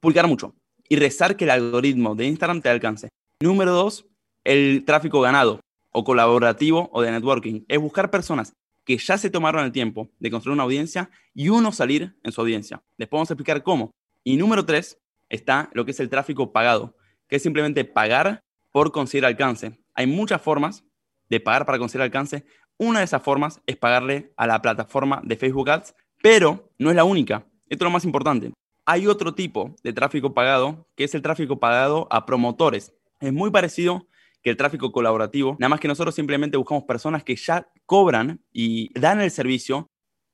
publicar 0.00 0.26
mucho 0.26 0.54
y 0.86 0.96
rezar 0.96 1.36
que 1.36 1.44
el 1.44 1.50
algoritmo 1.50 2.14
de 2.14 2.26
Instagram 2.26 2.60
te 2.60 2.68
alcance. 2.68 3.08
Número 3.40 3.72
dos, 3.72 4.06
el 4.44 4.84
tráfico 4.84 5.22
ganado 5.22 5.60
o 5.92 6.04
colaborativo 6.04 6.90
o 6.92 7.00
de 7.00 7.10
networking. 7.10 7.64
Es 7.68 7.80
buscar 7.80 8.10
personas 8.10 8.52
que 8.84 8.96
ya 8.98 9.18
se 9.18 9.30
tomaron 9.30 9.64
el 9.64 9.72
tiempo 9.72 10.10
de 10.18 10.30
construir 10.30 10.54
una 10.54 10.64
audiencia 10.64 11.10
y 11.34 11.48
uno 11.48 11.72
salir 11.72 12.16
en 12.22 12.32
su 12.32 12.40
audiencia. 12.40 12.82
Después 12.98 13.18
vamos 13.18 13.30
a 13.30 13.34
explicar 13.34 13.62
cómo. 13.62 13.92
Y 14.24 14.36
número 14.36 14.64
tres 14.64 14.98
está 15.28 15.70
lo 15.72 15.84
que 15.84 15.92
es 15.92 16.00
el 16.00 16.08
tráfico 16.08 16.52
pagado, 16.52 16.96
que 17.28 17.36
es 17.36 17.42
simplemente 17.42 17.84
pagar 17.84 18.42
por 18.70 18.92
conseguir 18.92 19.24
alcance. 19.24 19.78
Hay 19.94 20.06
muchas 20.06 20.40
formas 20.42 20.84
de 21.28 21.40
pagar 21.40 21.66
para 21.66 21.78
conseguir 21.78 22.02
alcance. 22.02 22.44
Una 22.78 23.00
de 23.00 23.04
esas 23.04 23.22
formas 23.22 23.60
es 23.66 23.76
pagarle 23.76 24.32
a 24.36 24.46
la 24.46 24.60
plataforma 24.60 25.20
de 25.24 25.36
Facebook 25.36 25.70
Ads, 25.70 25.94
pero 26.22 26.70
no 26.78 26.90
es 26.90 26.96
la 26.96 27.04
única. 27.04 27.46
Esto 27.68 27.84
es 27.84 27.86
lo 27.86 27.90
más 27.90 28.04
importante. 28.04 28.52
Hay 28.84 29.06
otro 29.06 29.34
tipo 29.34 29.76
de 29.82 29.92
tráfico 29.92 30.34
pagado, 30.34 30.88
que 30.96 31.04
es 31.04 31.14
el 31.14 31.22
tráfico 31.22 31.60
pagado 31.60 32.08
a 32.10 32.26
promotores. 32.26 32.92
Es 33.20 33.32
muy 33.32 33.50
parecido 33.50 34.08
que 34.42 34.50
el 34.50 34.56
tráfico 34.56 34.92
colaborativo, 34.92 35.56
nada 35.58 35.70
más 35.70 35.80
que 35.80 35.88
nosotros 35.88 36.14
simplemente 36.14 36.56
buscamos 36.56 36.84
personas 36.84 37.22
que 37.24 37.36
ya 37.36 37.68
cobran 37.86 38.40
y 38.52 38.90
dan 38.98 39.20
el 39.20 39.30
servicio 39.30 39.88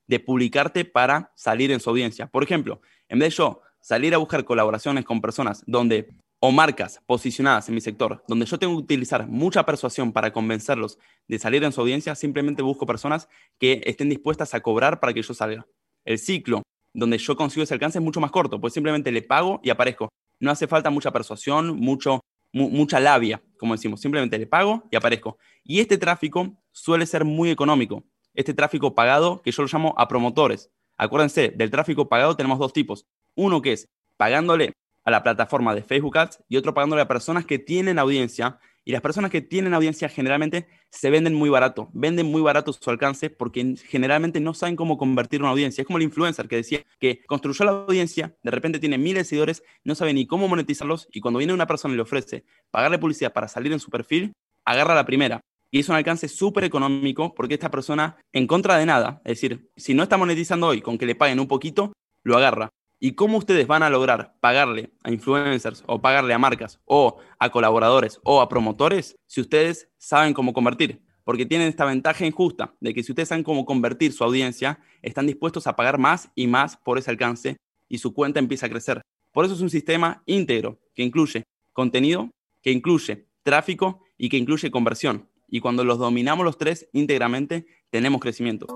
de 0.07 0.19
publicarte 0.19 0.85
para 0.85 1.31
salir 1.35 1.71
en 1.71 1.79
su 1.79 1.89
audiencia. 1.89 2.27
Por 2.27 2.43
ejemplo, 2.43 2.81
en 3.07 3.19
vez 3.19 3.29
de 3.29 3.35
yo 3.37 3.61
salir 3.79 4.13
a 4.13 4.17
buscar 4.17 4.43
colaboraciones 4.43 5.05
con 5.05 5.21
personas 5.21 5.63
donde 5.67 6.09
o 6.41 6.51
marcas 6.51 7.01
posicionadas 7.05 7.67
en 7.67 7.75
mi 7.75 7.81
sector, 7.81 8.23
donde 8.27 8.45
yo 8.45 8.57
tengo 8.57 8.73
que 8.73 8.83
utilizar 8.83 9.27
mucha 9.27 9.65
persuasión 9.65 10.13
para 10.13 10.31
convencerlos 10.31 10.97
de 11.27 11.37
salir 11.37 11.63
en 11.63 11.73
su 11.73 11.81
audiencia, 11.81 12.15
simplemente 12.15 12.61
busco 12.61 12.85
personas 12.85 13.27
que 13.59 13.81
estén 13.85 14.09
dispuestas 14.09 14.53
a 14.53 14.61
cobrar 14.61 14.99
para 15.01 15.13
que 15.13 15.21
yo 15.21 15.33
salga. 15.33 15.67
El 16.05 16.17
ciclo 16.17 16.63
donde 16.93 17.17
yo 17.17 17.35
consigo 17.35 17.63
ese 17.63 17.73
alcance 17.73 17.99
es 17.99 18.03
mucho 18.03 18.21
más 18.21 18.31
corto, 18.31 18.59
pues 18.59 18.73
simplemente 18.73 19.11
le 19.11 19.21
pago 19.21 19.59
y 19.63 19.69
aparezco. 19.69 20.09
No 20.39 20.49
hace 20.49 20.65
falta 20.65 20.89
mucha 20.89 21.11
persuasión, 21.11 21.75
mucho 21.75 22.21
mucha 22.53 22.99
labia, 22.99 23.43
como 23.59 23.75
decimos, 23.75 24.01
simplemente 24.01 24.39
le 24.39 24.47
pago 24.47 24.87
y 24.89 24.95
aparezco. 24.95 25.37
Y 25.63 25.81
este 25.81 25.97
tráfico 25.97 26.57
suele 26.71 27.05
ser 27.05 27.25
muy 27.25 27.51
económico. 27.51 28.03
Este 28.33 28.53
tráfico 28.53 28.95
pagado, 28.95 29.41
que 29.41 29.51
yo 29.51 29.63
lo 29.63 29.69
llamo 29.71 29.93
a 29.97 30.07
promotores. 30.07 30.71
Acuérdense, 30.97 31.49
del 31.49 31.69
tráfico 31.69 32.09
pagado 32.09 32.35
tenemos 32.35 32.57
dos 32.57 32.73
tipos. 32.73 33.05
Uno 33.35 33.61
que 33.61 33.73
es 33.73 33.89
pagándole 34.17 34.73
a 35.03 35.11
la 35.11 35.23
plataforma 35.23 35.75
de 35.75 35.83
Facebook 35.83 36.17
Ads 36.17 36.43
y 36.47 36.57
otro 36.57 36.73
pagándole 36.73 37.01
a 37.01 37.07
personas 37.07 37.45
que 37.45 37.59
tienen 37.59 37.99
audiencia 37.99 38.59
y 38.89 38.91
las 38.91 39.03
personas 39.03 39.29
que 39.29 39.43
tienen 39.43 39.75
audiencia 39.75 40.09
generalmente 40.09 40.67
se 40.89 41.11
venden 41.11 41.35
muy 41.35 41.51
barato, 41.51 41.91
venden 41.93 42.25
muy 42.25 42.41
barato 42.41 42.73
su 42.73 42.89
alcance 42.89 43.29
porque 43.29 43.75
generalmente 43.85 44.39
no 44.39 44.55
saben 44.55 44.75
cómo 44.75 44.97
convertir 44.97 45.41
una 45.41 45.51
audiencia. 45.51 45.83
Es 45.83 45.85
como 45.85 45.99
el 45.99 46.05
influencer 46.05 46.47
que 46.47 46.55
decía 46.55 46.81
que 46.99 47.23
construyó 47.27 47.65
la 47.65 47.71
audiencia, 47.71 48.35
de 48.41 48.49
repente 48.49 48.79
tiene 48.79 48.97
miles 48.97 49.25
de 49.25 49.29
seguidores, 49.29 49.61
no 49.83 49.93
sabe 49.93 50.15
ni 50.15 50.25
cómo 50.25 50.47
monetizarlos 50.47 51.07
y 51.11 51.21
cuando 51.21 51.37
viene 51.37 51.53
una 51.53 51.67
persona 51.67 51.93
y 51.93 51.97
le 51.97 52.01
ofrece 52.01 52.45
pagarle 52.71 52.97
publicidad 52.97 53.31
para 53.31 53.47
salir 53.47 53.71
en 53.73 53.79
su 53.79 53.91
perfil, 53.91 54.33
agarra 54.65 54.95
la 54.95 55.05
primera. 55.05 55.39
Y 55.69 55.77
es 55.77 55.89
un 55.89 55.95
alcance 55.95 56.27
súper 56.27 56.63
económico 56.63 57.35
porque 57.35 57.53
esta 57.53 57.69
persona, 57.69 58.17
en 58.33 58.47
contra 58.47 58.75
de 58.77 58.87
nada, 58.87 59.21
es 59.23 59.39
decir, 59.39 59.69
si 59.77 59.93
no 59.93 60.01
está 60.01 60.17
monetizando 60.17 60.65
hoy 60.65 60.81
con 60.81 60.97
que 60.97 61.05
le 61.05 61.13
paguen 61.13 61.39
un 61.39 61.47
poquito, 61.47 61.93
lo 62.23 62.37
agarra. 62.37 62.71
¿Y 63.01 63.13
cómo 63.13 63.37
ustedes 63.37 63.65
van 63.65 63.81
a 63.81 63.89
lograr 63.89 64.35
pagarle 64.41 64.91
a 65.03 65.11
influencers 65.11 65.83
o 65.87 66.01
pagarle 66.01 66.33
a 66.33 66.37
marcas 66.37 66.81
o 66.83 67.17
a 67.39 67.49
colaboradores 67.49 68.19
o 68.25 68.41
a 68.41 68.49
promotores 68.49 69.15
si 69.25 69.39
ustedes 69.39 69.89
saben 69.97 70.33
cómo 70.33 70.51
convertir? 70.51 71.01
Porque 71.23 71.45
tienen 71.45 71.69
esta 71.69 71.85
ventaja 71.85 72.25
injusta 72.25 72.73
de 72.81 72.93
que 72.93 73.01
si 73.01 73.13
ustedes 73.13 73.29
saben 73.29 73.45
cómo 73.45 73.63
convertir 73.63 74.11
su 74.11 74.25
audiencia, 74.25 74.79
están 75.01 75.27
dispuestos 75.27 75.65
a 75.65 75.77
pagar 75.77 75.97
más 75.97 76.29
y 76.35 76.47
más 76.47 76.75
por 76.75 76.97
ese 76.97 77.09
alcance 77.09 77.55
y 77.87 77.99
su 77.99 78.13
cuenta 78.13 78.39
empieza 78.39 78.65
a 78.65 78.69
crecer. 78.69 79.01
Por 79.31 79.45
eso 79.45 79.53
es 79.53 79.61
un 79.61 79.69
sistema 79.69 80.21
íntegro 80.25 80.81
que 80.93 81.03
incluye 81.03 81.43
contenido, 81.71 82.29
que 82.61 82.71
incluye 82.71 83.27
tráfico 83.43 84.03
y 84.17 84.27
que 84.27 84.35
incluye 84.35 84.71
conversión. 84.71 85.29
Y 85.47 85.61
cuando 85.61 85.85
los 85.85 85.99
dominamos 85.99 86.43
los 86.43 86.57
tres 86.57 86.89
íntegramente, 86.91 87.65
tenemos 87.91 88.19
crecimiento. 88.19 88.67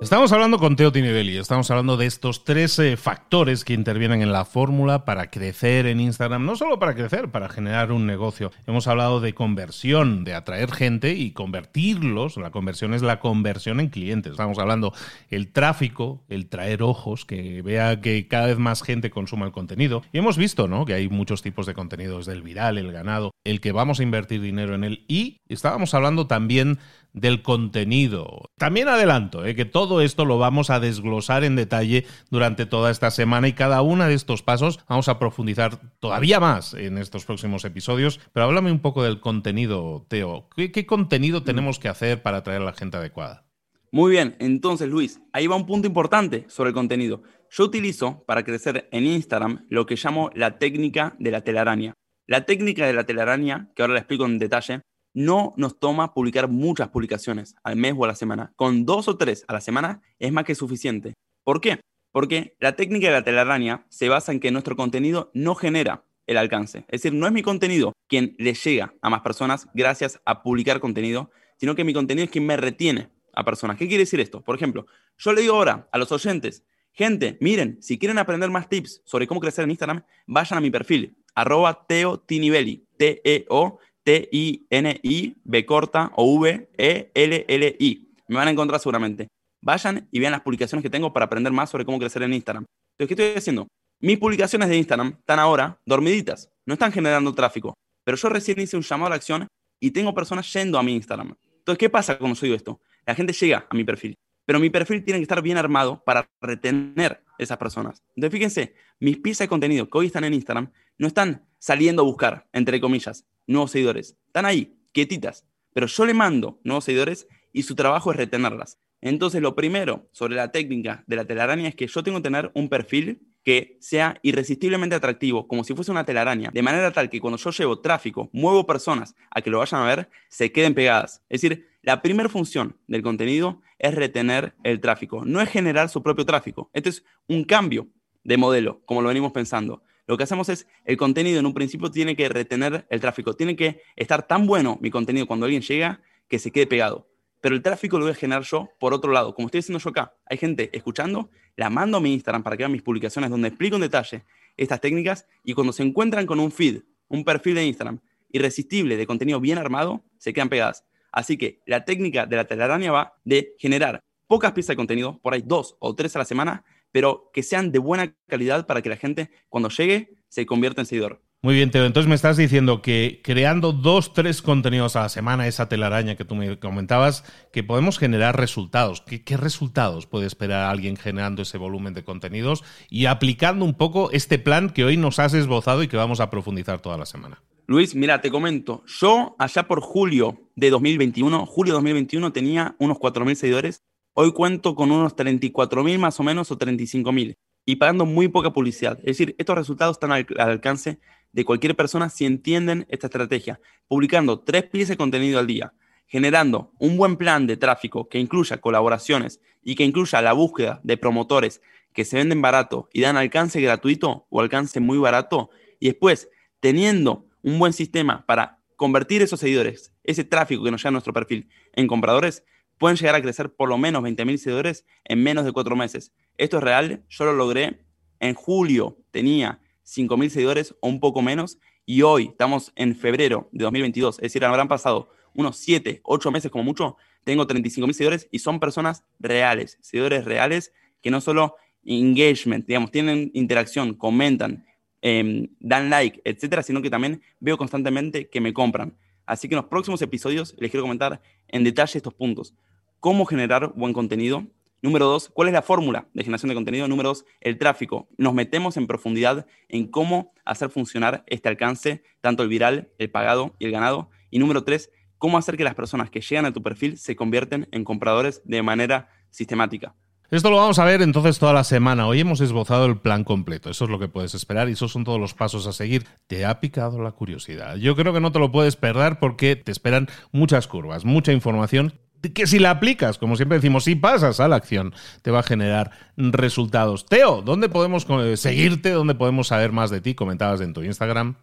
Estamos 0.00 0.32
hablando 0.32 0.58
con 0.58 0.76
Teo 0.76 0.92
Tinibelli, 0.92 1.36
estamos 1.36 1.70
hablando 1.70 1.98
de 1.98 2.06
estos 2.06 2.42
tres 2.44 2.80
factores 2.96 3.66
que 3.66 3.74
intervienen 3.74 4.22
en 4.22 4.32
la 4.32 4.46
fórmula 4.46 5.04
para 5.04 5.30
crecer 5.30 5.84
en 5.84 6.00
Instagram, 6.00 6.46
no 6.46 6.56
solo 6.56 6.78
para 6.78 6.94
crecer, 6.94 7.30
para 7.30 7.50
generar 7.50 7.92
un 7.92 8.06
negocio. 8.06 8.50
Hemos 8.66 8.88
hablado 8.88 9.20
de 9.20 9.34
conversión, 9.34 10.24
de 10.24 10.32
atraer 10.32 10.72
gente 10.72 11.12
y 11.12 11.32
convertirlos, 11.32 12.38
la 12.38 12.50
conversión 12.50 12.94
es 12.94 13.02
la 13.02 13.20
conversión 13.20 13.78
en 13.78 13.90
clientes. 13.90 14.32
Estamos 14.32 14.58
hablando 14.58 14.94
el 15.28 15.52
tráfico, 15.52 16.24
el 16.30 16.48
traer 16.48 16.82
ojos, 16.82 17.26
que 17.26 17.60
vea 17.60 18.00
que 18.00 18.26
cada 18.26 18.46
vez 18.46 18.58
más 18.58 18.82
gente 18.82 19.10
consuma 19.10 19.44
el 19.44 19.52
contenido. 19.52 20.02
Y 20.14 20.18
hemos 20.18 20.38
visto, 20.38 20.66
¿no? 20.66 20.86
Que 20.86 20.94
hay 20.94 21.10
muchos 21.10 21.42
tipos 21.42 21.66
de 21.66 21.74
contenidos, 21.74 22.24
del 22.24 22.40
viral, 22.40 22.78
el 22.78 22.90
ganado, 22.90 23.32
el 23.44 23.60
que 23.60 23.72
vamos 23.72 24.00
a 24.00 24.02
invertir 24.02 24.40
dinero 24.40 24.74
en 24.74 24.84
él. 24.84 25.04
Y 25.08 25.36
estábamos 25.50 25.92
hablando 25.92 26.26
también 26.26 26.78
del 27.12 27.42
contenido. 27.42 28.50
También 28.56 28.88
adelanto 28.88 29.44
eh, 29.44 29.54
que 29.54 29.64
todo 29.64 30.00
esto 30.00 30.24
lo 30.24 30.38
vamos 30.38 30.70
a 30.70 30.80
desglosar 30.80 31.44
en 31.44 31.56
detalle 31.56 32.06
durante 32.30 32.66
toda 32.66 32.90
esta 32.90 33.10
semana 33.10 33.48
y 33.48 33.52
cada 33.52 33.82
uno 33.82 34.06
de 34.06 34.14
estos 34.14 34.42
pasos 34.42 34.80
vamos 34.88 35.08
a 35.08 35.18
profundizar 35.18 35.80
todavía 36.00 36.40
más 36.40 36.74
en 36.74 36.98
estos 36.98 37.24
próximos 37.24 37.64
episodios. 37.64 38.20
Pero 38.32 38.46
háblame 38.46 38.72
un 38.72 38.80
poco 38.80 39.02
del 39.02 39.20
contenido, 39.20 40.06
Teo. 40.08 40.48
¿Qué, 40.54 40.72
qué 40.72 40.86
contenido 40.86 41.42
tenemos 41.42 41.78
que 41.78 41.88
hacer 41.88 42.22
para 42.22 42.38
atraer 42.38 42.62
a 42.62 42.66
la 42.66 42.72
gente 42.72 42.96
adecuada? 42.96 43.46
Muy 43.92 44.12
bien, 44.12 44.36
entonces 44.38 44.88
Luis, 44.88 45.20
ahí 45.32 45.48
va 45.48 45.56
un 45.56 45.66
punto 45.66 45.88
importante 45.88 46.44
sobre 46.48 46.68
el 46.68 46.74
contenido. 46.74 47.22
Yo 47.50 47.64
utilizo 47.64 48.22
para 48.24 48.44
crecer 48.44 48.88
en 48.92 49.04
Instagram 49.04 49.66
lo 49.68 49.84
que 49.84 49.96
llamo 49.96 50.30
la 50.34 50.58
técnica 50.58 51.16
de 51.18 51.32
la 51.32 51.40
telaraña. 51.42 51.94
La 52.28 52.46
técnica 52.46 52.86
de 52.86 52.92
la 52.92 53.04
telaraña, 53.04 53.72
que 53.74 53.82
ahora 53.82 53.94
la 53.94 54.00
explico 54.00 54.24
en 54.24 54.38
detalle, 54.38 54.82
no 55.14 55.54
nos 55.56 55.78
toma 55.78 56.14
publicar 56.14 56.48
muchas 56.48 56.88
publicaciones 56.88 57.56
al 57.62 57.76
mes 57.76 57.94
o 57.96 58.04
a 58.04 58.08
la 58.08 58.14
semana. 58.14 58.52
Con 58.56 58.84
dos 58.86 59.08
o 59.08 59.16
tres 59.16 59.44
a 59.48 59.52
la 59.52 59.60
semana 59.60 60.02
es 60.18 60.32
más 60.32 60.44
que 60.44 60.54
suficiente. 60.54 61.14
¿Por 61.44 61.60
qué? 61.60 61.80
Porque 62.12 62.56
la 62.58 62.76
técnica 62.76 63.08
de 63.08 63.12
la 63.14 63.24
telaraña 63.24 63.86
se 63.88 64.08
basa 64.08 64.32
en 64.32 64.40
que 64.40 64.50
nuestro 64.50 64.76
contenido 64.76 65.30
no 65.34 65.54
genera 65.54 66.04
el 66.26 66.36
alcance. 66.36 66.84
Es 66.88 67.02
decir, 67.02 67.12
no 67.12 67.26
es 67.26 67.32
mi 67.32 67.42
contenido 67.42 67.92
quien 68.08 68.34
le 68.38 68.54
llega 68.54 68.94
a 69.02 69.10
más 69.10 69.20
personas 69.22 69.68
gracias 69.74 70.20
a 70.24 70.42
publicar 70.42 70.80
contenido, 70.80 71.30
sino 71.56 71.74
que 71.74 71.84
mi 71.84 71.92
contenido 71.92 72.24
es 72.24 72.30
quien 72.30 72.46
me 72.46 72.56
retiene 72.56 73.10
a 73.34 73.44
personas. 73.44 73.76
¿Qué 73.76 73.88
quiere 73.88 74.04
decir 74.04 74.20
esto? 74.20 74.42
Por 74.42 74.56
ejemplo, 74.56 74.86
yo 75.18 75.32
le 75.32 75.42
digo 75.42 75.54
ahora 75.54 75.88
a 75.92 75.98
los 75.98 76.12
oyentes, 76.12 76.64
gente, 76.92 77.36
miren, 77.40 77.78
si 77.80 77.98
quieren 77.98 78.18
aprender 78.18 78.50
más 78.50 78.68
tips 78.68 79.02
sobre 79.04 79.26
cómo 79.26 79.40
crecer 79.40 79.64
en 79.64 79.70
Instagram, 79.70 80.04
vayan 80.26 80.58
a 80.58 80.60
mi 80.60 80.70
perfil, 80.70 81.16
arroba 81.34 81.86
teotinibelli, 81.86 82.86
T-E-O 82.96 83.78
T-I-N-I, 84.10 85.36
B 85.44 85.64
corta 85.64 86.10
o 86.16 86.36
V-E-L-L-I. 86.40 88.08
Me 88.26 88.36
van 88.36 88.48
a 88.48 88.50
encontrar 88.50 88.80
seguramente. 88.80 89.28
Vayan 89.62 90.08
y 90.10 90.18
vean 90.18 90.32
las 90.32 90.40
publicaciones 90.40 90.82
que 90.82 90.90
tengo 90.90 91.12
para 91.12 91.26
aprender 91.26 91.52
más 91.52 91.70
sobre 91.70 91.84
cómo 91.84 91.96
crecer 92.00 92.24
en 92.24 92.34
Instagram. 92.34 92.64
Entonces, 92.98 93.16
¿qué 93.16 93.22
estoy 93.22 93.38
haciendo? 93.38 93.68
Mis 94.00 94.18
publicaciones 94.18 94.68
de 94.68 94.78
Instagram 94.78 95.14
están 95.20 95.38
ahora 95.38 95.78
dormiditas, 95.86 96.50
no 96.66 96.74
están 96.74 96.90
generando 96.90 97.32
tráfico, 97.36 97.74
pero 98.02 98.16
yo 98.16 98.28
recién 98.30 98.58
hice 98.58 98.76
un 98.76 98.82
llamado 98.82 99.06
a 99.06 99.10
la 99.10 99.14
acción 99.14 99.46
y 99.78 99.92
tengo 99.92 100.12
personas 100.12 100.52
yendo 100.52 100.76
a 100.76 100.82
mi 100.82 100.92
Instagram. 100.96 101.36
Entonces, 101.58 101.78
¿qué 101.78 101.88
pasa 101.88 102.18
cuando 102.18 102.36
yo 102.40 102.52
esto? 102.52 102.80
La 103.06 103.14
gente 103.14 103.32
llega 103.32 103.68
a 103.70 103.74
mi 103.76 103.84
perfil, 103.84 104.16
pero 104.44 104.58
mi 104.58 104.70
perfil 104.70 105.04
tiene 105.04 105.20
que 105.20 105.24
estar 105.24 105.40
bien 105.40 105.56
armado 105.56 106.02
para 106.04 106.28
retener 106.40 107.22
esas 107.38 107.58
personas. 107.58 108.02
Entonces, 108.16 108.32
fíjense, 108.36 108.74
mis 108.98 109.18
piezas 109.18 109.44
de 109.44 109.48
contenido 109.50 109.88
que 109.88 109.98
hoy 109.98 110.06
están 110.06 110.24
en 110.24 110.34
Instagram 110.34 110.72
no 110.98 111.06
están 111.06 111.46
saliendo 111.58 112.02
a 112.02 112.06
buscar, 112.06 112.48
entre 112.52 112.80
comillas, 112.80 113.24
nuevos 113.50 113.70
seguidores. 113.72 114.16
Están 114.26 114.46
ahí, 114.46 114.76
quietitas. 114.92 115.46
Pero 115.72 115.86
yo 115.86 116.06
le 116.06 116.14
mando 116.14 116.60
nuevos 116.64 116.84
seguidores 116.84 117.26
y 117.52 117.62
su 117.62 117.74
trabajo 117.74 118.10
es 118.10 118.16
retenerlas. 118.16 118.78
Entonces, 119.00 119.40
lo 119.40 119.54
primero 119.54 120.08
sobre 120.12 120.36
la 120.36 120.52
técnica 120.52 121.04
de 121.06 121.16
la 121.16 121.24
telaraña 121.24 121.68
es 121.68 121.74
que 121.74 121.86
yo 121.86 122.02
tengo 122.02 122.18
que 122.18 122.24
tener 122.24 122.50
un 122.54 122.68
perfil 122.68 123.22
que 123.42 123.78
sea 123.80 124.18
irresistiblemente 124.22 124.94
atractivo, 124.94 125.48
como 125.48 125.64
si 125.64 125.74
fuese 125.74 125.90
una 125.90 126.04
telaraña, 126.04 126.50
de 126.52 126.62
manera 126.62 126.92
tal 126.92 127.08
que 127.08 127.20
cuando 127.20 127.38
yo 127.38 127.50
llevo 127.50 127.80
tráfico, 127.80 128.28
muevo 128.32 128.66
personas 128.66 129.14
a 129.30 129.40
que 129.40 129.48
lo 129.48 129.58
vayan 129.58 129.80
a 129.80 129.86
ver, 129.86 130.10
se 130.28 130.52
queden 130.52 130.74
pegadas. 130.74 131.22
Es 131.30 131.40
decir, 131.40 131.66
la 131.80 132.02
primera 132.02 132.28
función 132.28 132.76
del 132.86 133.02
contenido 133.02 133.62
es 133.78 133.94
retener 133.94 134.54
el 134.62 134.80
tráfico, 134.80 135.24
no 135.24 135.40
es 135.40 135.48
generar 135.48 135.88
su 135.88 136.02
propio 136.02 136.26
tráfico. 136.26 136.70
Este 136.74 136.90
es 136.90 137.04
un 137.28 137.44
cambio 137.44 137.88
de 138.24 138.36
modelo, 138.36 138.82
como 138.84 139.00
lo 139.00 139.08
venimos 139.08 139.32
pensando. 139.32 139.82
Lo 140.10 140.16
que 140.16 140.24
hacemos 140.24 140.48
es, 140.48 140.66
el 140.84 140.96
contenido 140.96 141.38
en 141.38 141.46
un 141.46 141.54
principio 141.54 141.88
tiene 141.88 142.16
que 142.16 142.28
retener 142.28 142.84
el 142.90 143.00
tráfico, 143.00 143.34
tiene 143.34 143.54
que 143.54 143.80
estar 143.94 144.26
tan 144.26 144.44
bueno 144.44 144.76
mi 144.82 144.90
contenido 144.90 145.24
cuando 145.28 145.46
alguien 145.46 145.62
llega 145.62 146.00
que 146.26 146.40
se 146.40 146.50
quede 146.50 146.66
pegado 146.66 147.06
pero 147.40 147.54
el 147.54 147.62
tráfico 147.62 147.96
lo 147.96 148.04
voy 148.04 148.12
a 148.12 148.16
generar 148.16 148.42
yo 148.42 148.70
por 148.78 148.92
otro 148.92 149.12
lado. 149.12 149.34
Como 149.34 149.46
estoy 149.46 149.60
diciendo 149.60 149.78
yo 149.78 149.90
acá, 149.90 150.14
hay 150.26 150.36
gente 150.36 150.68
escuchando, 150.72 151.30
la 151.56 151.70
mando 151.70 151.98
a 151.98 152.00
mi 152.00 152.12
Instagram 152.12 152.42
para 152.42 152.56
que 152.56 152.64
vean 152.64 152.72
mis 152.72 152.82
publicaciones 152.82 153.30
donde 153.30 153.48
explico 153.48 153.76
en 153.76 153.82
detalle 153.82 154.24
estas 154.56 154.80
técnicas 154.80 155.26
y 155.42 155.54
cuando 155.54 155.72
se 155.72 155.82
encuentran 155.82 156.26
con 156.26 156.40
un 156.40 156.52
feed, 156.52 156.82
un 157.08 157.24
perfil 157.24 157.54
de 157.54 157.64
Instagram 157.66 158.00
irresistible 158.30 158.96
de 158.96 159.06
contenido 159.06 159.40
bien 159.40 159.58
armado, 159.58 160.04
se 160.18 160.32
quedan 160.32 160.48
pegadas. 160.48 160.84
Así 161.12 161.38
que 161.38 161.60
la 161.64 161.84
técnica 161.84 162.26
de 162.26 162.36
la 162.36 162.44
telaraña 162.44 162.92
va 162.92 163.14
de 163.24 163.54
generar 163.58 164.04
pocas 164.26 164.52
piezas 164.52 164.74
de 164.74 164.76
contenido, 164.76 165.18
por 165.22 165.34
ahí 165.34 165.42
dos 165.44 165.76
o 165.80 165.94
tres 165.94 166.14
a 166.16 166.18
la 166.18 166.24
semana, 166.24 166.64
pero 166.92 167.30
que 167.32 167.42
sean 167.42 167.72
de 167.72 167.78
buena 167.78 168.14
calidad 168.26 168.66
para 168.66 168.82
que 168.82 168.88
la 168.88 168.96
gente 168.96 169.30
cuando 169.48 169.68
llegue 169.68 170.14
se 170.28 170.46
convierta 170.46 170.82
en 170.82 170.86
seguidor. 170.86 171.22
Muy 171.42 171.54
bien, 171.54 171.70
Teo. 171.70 171.86
Entonces 171.86 172.06
me 172.06 172.14
estás 172.14 172.36
diciendo 172.36 172.82
que 172.82 173.22
creando 173.24 173.72
dos, 173.72 174.12
tres 174.12 174.42
contenidos 174.42 174.94
a 174.96 175.02
la 175.02 175.08
semana, 175.08 175.46
esa 175.46 175.70
telaraña 175.70 176.14
que 176.14 176.26
tú 176.26 176.34
me 176.34 176.58
comentabas, 176.58 177.24
que 177.50 177.64
podemos 177.64 177.98
generar 177.98 178.36
resultados. 178.38 179.00
¿Qué, 179.00 179.24
qué 179.24 179.38
resultados 179.38 180.06
puede 180.06 180.26
esperar 180.26 180.68
alguien 180.68 180.96
generando 180.96 181.40
ese 181.40 181.56
volumen 181.56 181.94
de 181.94 182.04
contenidos 182.04 182.62
y 182.90 183.06
aplicando 183.06 183.64
un 183.64 183.72
poco 183.72 184.10
este 184.12 184.38
plan 184.38 184.68
que 184.68 184.84
hoy 184.84 184.98
nos 184.98 185.18
has 185.18 185.32
esbozado 185.32 185.82
y 185.82 185.88
que 185.88 185.96
vamos 185.96 186.20
a 186.20 186.28
profundizar 186.28 186.82
toda 186.82 186.98
la 186.98 187.06
semana? 187.06 187.42
Luis, 187.70 187.94
mira, 187.94 188.20
te 188.20 188.30
comento. 188.30 188.82
Yo 188.86 189.36
allá 189.38 189.66
por 189.68 189.80
julio 189.80 190.50
de 190.56 190.70
2021, 190.70 191.46
julio 191.46 191.72
de 191.72 191.76
2021 191.76 192.32
tenía 192.32 192.74
unos 192.80 192.98
4.000 192.98 193.34
seguidores. 193.36 193.84
Hoy 194.12 194.32
cuento 194.32 194.74
con 194.74 194.90
unos 194.90 195.14
34.000 195.14 195.98
más 195.98 196.18
o 196.18 196.24
menos 196.24 196.50
o 196.50 196.58
35.000 196.58 197.36
y 197.64 197.76
pagando 197.76 198.06
muy 198.06 198.26
poca 198.26 198.52
publicidad. 198.52 198.98
Es 198.98 199.18
decir, 199.18 199.36
estos 199.38 199.56
resultados 199.56 199.96
están 199.96 200.10
al 200.10 200.26
alcance 200.36 200.98
de 201.30 201.44
cualquier 201.44 201.76
persona 201.76 202.08
si 202.08 202.24
entienden 202.24 202.86
esta 202.88 203.06
estrategia, 203.06 203.60
publicando 203.86 204.40
tres 204.40 204.64
piezas 204.64 204.90
de 204.90 204.96
contenido 204.96 205.38
al 205.38 205.46
día, 205.46 205.74
generando 206.06 206.72
un 206.80 206.96
buen 206.96 207.16
plan 207.16 207.46
de 207.46 207.56
tráfico 207.56 208.08
que 208.08 208.18
incluya 208.18 208.60
colaboraciones 208.60 209.40
y 209.62 209.76
que 209.76 209.84
incluya 209.84 210.20
la 210.22 210.32
búsqueda 210.32 210.80
de 210.82 210.96
promotores 210.96 211.60
que 211.92 212.04
se 212.04 212.16
venden 212.16 212.42
barato 212.42 212.88
y 212.92 213.02
dan 213.02 213.16
alcance 213.16 213.60
gratuito 213.60 214.26
o 214.28 214.40
alcance 214.40 214.80
muy 214.80 214.98
barato, 214.98 215.50
y 215.78 215.86
después 215.86 216.28
teniendo 216.58 217.26
un 217.42 217.60
buen 217.60 217.72
sistema 217.72 218.26
para 218.26 218.58
convertir 218.74 219.22
esos 219.22 219.38
seguidores, 219.38 219.94
ese 220.02 220.24
tráfico 220.24 220.64
que 220.64 220.70
nos 220.72 220.80
llega 220.80 220.88
a 220.88 220.92
nuestro 220.92 221.12
perfil, 221.12 221.48
en 221.74 221.86
compradores, 221.86 222.44
pueden 222.80 222.96
llegar 222.96 223.14
a 223.14 223.20
crecer 223.20 223.54
por 223.54 223.68
lo 223.68 223.76
menos 223.76 224.02
20.000 224.02 224.38
seguidores 224.38 224.86
en 225.04 225.22
menos 225.22 225.44
de 225.44 225.52
cuatro 225.52 225.76
meses. 225.76 226.14
Esto 226.38 226.56
es 226.56 226.62
real, 226.62 227.04
yo 227.10 227.24
lo 227.26 227.34
logré 227.34 227.84
en 228.20 228.32
julio, 228.34 228.96
tenía 229.10 229.60
5.000 229.84 230.30
seguidores 230.30 230.74
o 230.80 230.88
un 230.88 230.98
poco 230.98 231.20
menos. 231.20 231.58
Y 231.84 232.00
hoy 232.00 232.28
estamos 232.30 232.72
en 232.76 232.96
febrero 232.96 233.50
de 233.52 233.64
2022, 233.64 234.16
es 234.16 234.22
decir, 234.22 234.46
habrán 234.46 234.66
pasado 234.66 235.10
unos 235.34 235.58
7, 235.58 236.00
8 236.04 236.30
meses 236.30 236.50
como 236.50 236.64
mucho, 236.64 236.96
tengo 237.22 237.46
35.000 237.46 237.92
seguidores 237.92 238.28
y 238.30 238.38
son 238.38 238.58
personas 238.58 239.04
reales, 239.18 239.76
seguidores 239.82 240.24
reales 240.24 240.72
que 241.02 241.10
no 241.10 241.20
solo 241.20 241.56
engagement, 241.84 242.66
digamos, 242.66 242.90
tienen 242.90 243.30
interacción, 243.34 243.92
comentan, 243.92 244.64
em, 245.02 245.48
dan 245.60 245.90
like, 245.90 246.22
etcétera, 246.24 246.62
sino 246.62 246.80
que 246.80 246.88
también 246.88 247.20
veo 247.40 247.58
constantemente 247.58 248.30
que 248.30 248.40
me 248.40 248.54
compran. 248.54 248.96
Así 249.26 249.48
que 249.48 249.54
en 249.54 249.60
los 249.60 249.66
próximos 249.66 250.00
episodios 250.00 250.56
les 250.58 250.70
quiero 250.70 250.82
comentar 250.82 251.20
en 251.46 251.62
detalle 251.62 251.98
estos 251.98 252.14
puntos. 252.14 252.54
Cómo 253.00 253.24
generar 253.24 253.72
buen 253.74 253.94
contenido, 253.94 254.46
Número 254.82 255.04
dos, 255.04 255.28
¿cuál 255.28 255.48
es 255.48 255.52
la 255.52 255.60
fórmula 255.60 256.06
de 256.14 256.22
generación 256.22 256.48
de 256.48 256.54
contenido? 256.54 256.88
Número 256.88 257.10
dos, 257.10 257.26
el 257.42 257.58
tráfico. 257.58 258.08
Nos 258.16 258.32
metemos 258.32 258.78
en 258.78 258.86
profundidad 258.86 259.46
en 259.68 259.86
cómo 259.86 260.32
hacer 260.46 260.70
funcionar 260.70 261.22
este 261.26 261.50
alcance, 261.50 262.02
tanto 262.22 262.42
el 262.42 262.48
viral, 262.48 262.88
el 262.96 263.10
pagado 263.10 263.54
y 263.58 263.66
el 263.66 263.72
ganado. 263.72 264.08
Y 264.30 264.38
número 264.38 264.64
tres, 264.64 264.90
cómo 265.18 265.36
hacer 265.36 265.58
que 265.58 265.64
las 265.64 265.74
personas 265.74 266.08
que 266.08 266.22
llegan 266.22 266.46
a 266.46 266.54
tu 266.54 266.62
perfil 266.62 266.96
se 266.96 267.14
convierten 267.14 267.68
en 267.72 267.84
compradores 267.84 268.40
de 268.46 268.62
manera 268.62 269.10
sistemática. 269.28 269.94
Esto 270.30 270.48
lo 270.48 270.56
vamos 270.56 270.78
a 270.78 270.84
ver 270.86 271.02
entonces 271.02 271.38
toda 271.38 271.52
la 271.52 271.64
semana. 271.64 272.06
Hoy 272.06 272.20
hemos 272.20 272.40
esbozado 272.40 272.86
el 272.86 272.98
plan 272.98 273.24
completo. 273.24 273.68
Eso 273.68 273.84
es 273.84 273.90
lo 273.90 273.98
que 273.98 274.08
puedes 274.08 274.34
esperar 274.34 274.70
y 274.70 274.72
esos 274.72 274.92
son 274.92 275.04
todos 275.04 275.20
los 275.20 275.34
pasos 275.34 275.66
a 275.66 275.72
seguir. 275.72 276.06
Te 276.26 276.46
ha 276.46 276.58
picado 276.58 277.02
la 277.02 277.12
curiosidad. 277.12 277.76
Yo 277.76 277.96
creo 277.96 278.14
que 278.14 278.20
no 278.20 278.32
te 278.32 278.38
lo 278.38 278.50
puedes 278.50 278.76
perder 278.76 279.18
porque 279.18 279.56
te 279.56 279.72
esperan 279.72 280.08
muchas 280.32 280.68
curvas, 280.68 281.04
mucha 281.04 281.32
información 281.32 281.92
que 282.34 282.46
si 282.46 282.58
la 282.58 282.70
aplicas, 282.70 283.18
como 283.18 283.36
siempre 283.36 283.58
decimos, 283.58 283.84
si 283.84 283.94
pasas 283.94 284.40
a 284.40 284.48
la 284.48 284.56
acción, 284.56 284.92
te 285.22 285.30
va 285.30 285.40
a 285.40 285.42
generar 285.42 285.90
resultados. 286.16 287.06
Teo, 287.06 287.42
¿dónde 287.42 287.68
podemos 287.68 288.06
seguirte? 288.36 288.90
¿Dónde 288.90 289.14
podemos 289.14 289.48
saber 289.48 289.72
más 289.72 289.90
de 289.90 290.00
ti? 290.00 290.14
Comentabas 290.14 290.60
en 290.60 290.72
tu 290.72 290.82
Instagram. 290.82 291.36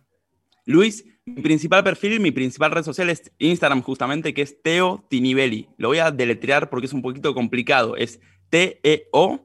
Luis, 0.66 1.06
mi 1.26 1.42
principal 1.42 1.84
perfil, 1.84 2.20
mi 2.20 2.32
principal 2.32 2.72
red 2.72 2.84
social 2.84 3.10
es 3.10 3.32
Instagram 3.40 3.82
justamente, 3.82 4.34
que 4.34 4.42
es 4.42 4.62
Teo 4.62 5.06
Tinivelli. 5.10 5.68
Lo 5.78 5.88
voy 5.90 6.00
a 6.00 6.12
deletrear 6.12 6.70
porque 6.70 6.88
es 6.88 6.94
un 6.94 7.02
poquito 7.02 7.34
complicado. 7.34 7.96
Es 7.96 8.20
T-E-O-T-I 8.50 9.38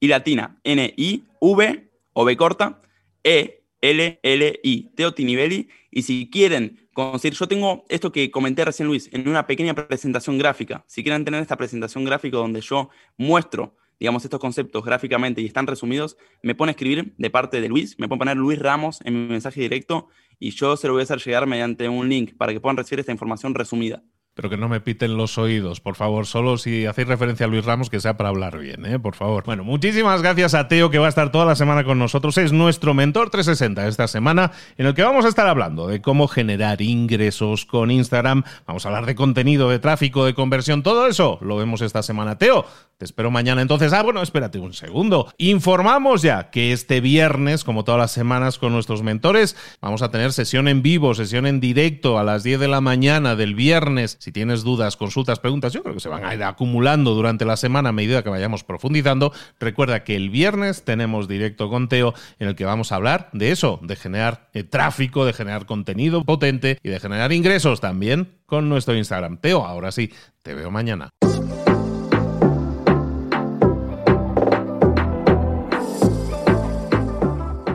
y 0.00 0.08
latina 0.08 0.60
N-I-V 0.64 1.90
o 2.12 2.24
B 2.24 2.36
corta 2.36 2.80
E-L-L-I. 3.22 3.65
Teo 3.80 5.14
Tinivelli. 5.14 5.68
Y 5.90 6.02
si 6.02 6.28
quieren 6.30 6.86
yo 7.32 7.46
tengo 7.46 7.84
esto 7.88 8.10
que 8.10 8.30
comenté 8.30 8.64
recién 8.64 8.88
Luis, 8.88 9.10
en 9.12 9.28
una 9.28 9.46
pequeña 9.46 9.74
presentación 9.74 10.38
gráfica. 10.38 10.84
Si 10.86 11.02
quieren 11.02 11.24
tener 11.24 11.42
esta 11.42 11.56
presentación 11.56 12.04
gráfica 12.04 12.38
donde 12.38 12.62
yo 12.62 12.88
muestro, 13.18 13.76
digamos, 14.00 14.24
estos 14.24 14.40
conceptos 14.40 14.84
gráficamente 14.84 15.40
y 15.42 15.46
están 15.46 15.66
resumidos, 15.66 16.16
me 16.42 16.54
pone 16.54 16.70
a 16.70 16.72
escribir 16.72 17.14
de 17.18 17.30
parte 17.30 17.60
de 17.60 17.68
Luis, 17.68 17.98
me 17.98 18.06
a 18.06 18.08
poner 18.08 18.36
Luis 18.36 18.58
Ramos 18.58 19.00
en 19.04 19.14
mi 19.14 19.28
mensaje 19.28 19.60
directo 19.60 20.08
y 20.38 20.50
yo 20.50 20.76
se 20.76 20.86
lo 20.86 20.94
voy 20.94 21.00
a 21.00 21.04
hacer 21.04 21.18
llegar 21.18 21.46
mediante 21.46 21.88
un 21.88 22.08
link 22.08 22.34
para 22.36 22.52
que 22.52 22.60
puedan 22.60 22.76
recibir 22.76 23.00
esta 23.00 23.12
información 23.12 23.54
resumida 23.54 24.02
pero 24.36 24.50
que 24.50 24.58
no 24.58 24.68
me 24.68 24.82
piten 24.82 25.16
los 25.16 25.38
oídos, 25.38 25.80
por 25.80 25.96
favor. 25.96 26.26
Solo 26.26 26.58
si 26.58 26.84
hacéis 26.84 27.08
referencia 27.08 27.46
a 27.46 27.48
Luis 27.48 27.64
Ramos, 27.64 27.88
que 27.88 28.00
sea 28.00 28.18
para 28.18 28.28
hablar 28.28 28.58
bien, 28.58 28.84
¿eh? 28.84 28.98
por 28.98 29.14
favor. 29.14 29.44
Bueno, 29.44 29.64
muchísimas 29.64 30.20
gracias 30.20 30.52
a 30.52 30.68
Teo, 30.68 30.90
que 30.90 30.98
va 30.98 31.06
a 31.06 31.08
estar 31.08 31.32
toda 31.32 31.46
la 31.46 31.56
semana 31.56 31.84
con 31.84 31.98
nosotros. 31.98 32.36
Es 32.36 32.52
nuestro 32.52 32.92
mentor 32.92 33.30
360 33.30 33.88
esta 33.88 34.06
semana, 34.06 34.52
en 34.76 34.84
el 34.84 34.92
que 34.92 35.02
vamos 35.02 35.24
a 35.24 35.28
estar 35.28 35.46
hablando 35.46 35.86
de 35.86 36.02
cómo 36.02 36.28
generar 36.28 36.82
ingresos 36.82 37.64
con 37.64 37.90
Instagram. 37.90 38.44
Vamos 38.66 38.84
a 38.84 38.90
hablar 38.90 39.06
de 39.06 39.14
contenido, 39.14 39.70
de 39.70 39.78
tráfico, 39.78 40.26
de 40.26 40.34
conversión, 40.34 40.82
todo 40.82 41.06
eso 41.06 41.38
lo 41.40 41.56
vemos 41.56 41.80
esta 41.80 42.02
semana. 42.02 42.36
Teo, 42.36 42.66
te 42.98 43.04
espero 43.04 43.30
mañana 43.30 43.62
entonces. 43.62 43.92
Ah, 43.92 44.02
bueno, 44.02 44.22
espérate 44.22 44.58
un 44.58 44.72
segundo. 44.72 45.32
Informamos 45.38 46.22
ya 46.22 46.50
que 46.50 46.72
este 46.72 47.00
viernes, 47.00 47.62
como 47.62 47.84
todas 47.84 48.00
las 48.00 48.12
semanas 48.12 48.58
con 48.58 48.72
nuestros 48.72 49.02
mentores, 49.02 49.56
vamos 49.80 50.02
a 50.02 50.10
tener 50.10 50.32
sesión 50.32 50.66
en 50.66 50.82
vivo, 50.82 51.14
sesión 51.14 51.46
en 51.46 51.60
directo 51.60 52.18
a 52.18 52.24
las 52.24 52.42
10 52.42 52.60
de 52.60 52.68
la 52.68 52.80
mañana 52.80 53.36
del 53.36 53.54
viernes 53.54 54.16
si 54.20 54.32
tienes 54.32 54.62
dudas, 54.62 54.96
consultas, 54.96 55.38
preguntas, 55.38 55.72
yo 55.72 55.82
creo 55.82 55.94
que 55.94 56.00
se 56.00 56.08
van 56.08 56.24
a 56.24 56.34
ir 56.34 56.42
acumulando 56.42 57.14
durante 57.14 57.44
la 57.44 57.56
semana 57.56 57.90
a 57.90 57.92
medida 57.92 58.22
que 58.22 58.30
vayamos 58.30 58.64
profundizando. 58.64 59.32
Recuerda 59.60 60.04
que 60.04 60.16
el 60.16 60.30
viernes 60.30 60.84
tenemos 60.84 61.28
directo 61.28 61.68
con 61.68 61.88
Teo 61.88 62.14
en 62.38 62.48
el 62.48 62.56
que 62.56 62.64
vamos 62.64 62.92
a 62.92 62.96
hablar 62.96 63.28
de 63.32 63.50
eso, 63.50 63.78
de 63.82 63.96
generar 63.96 64.48
eh, 64.54 64.64
tráfico, 64.64 65.24
de 65.24 65.32
generar 65.32 65.66
contenido 65.66 66.24
potente 66.24 66.78
y 66.82 66.88
de 66.88 67.00
generar 67.00 67.32
ingresos 67.32 67.80
también 67.80 68.38
con 68.46 68.68
nuestro 68.68 68.96
Instagram. 68.96 69.38
Teo, 69.38 69.64
ahora 69.64 69.92
sí, 69.92 70.12
te 70.42 70.54
veo 70.54 70.70
mañana. 70.70 71.10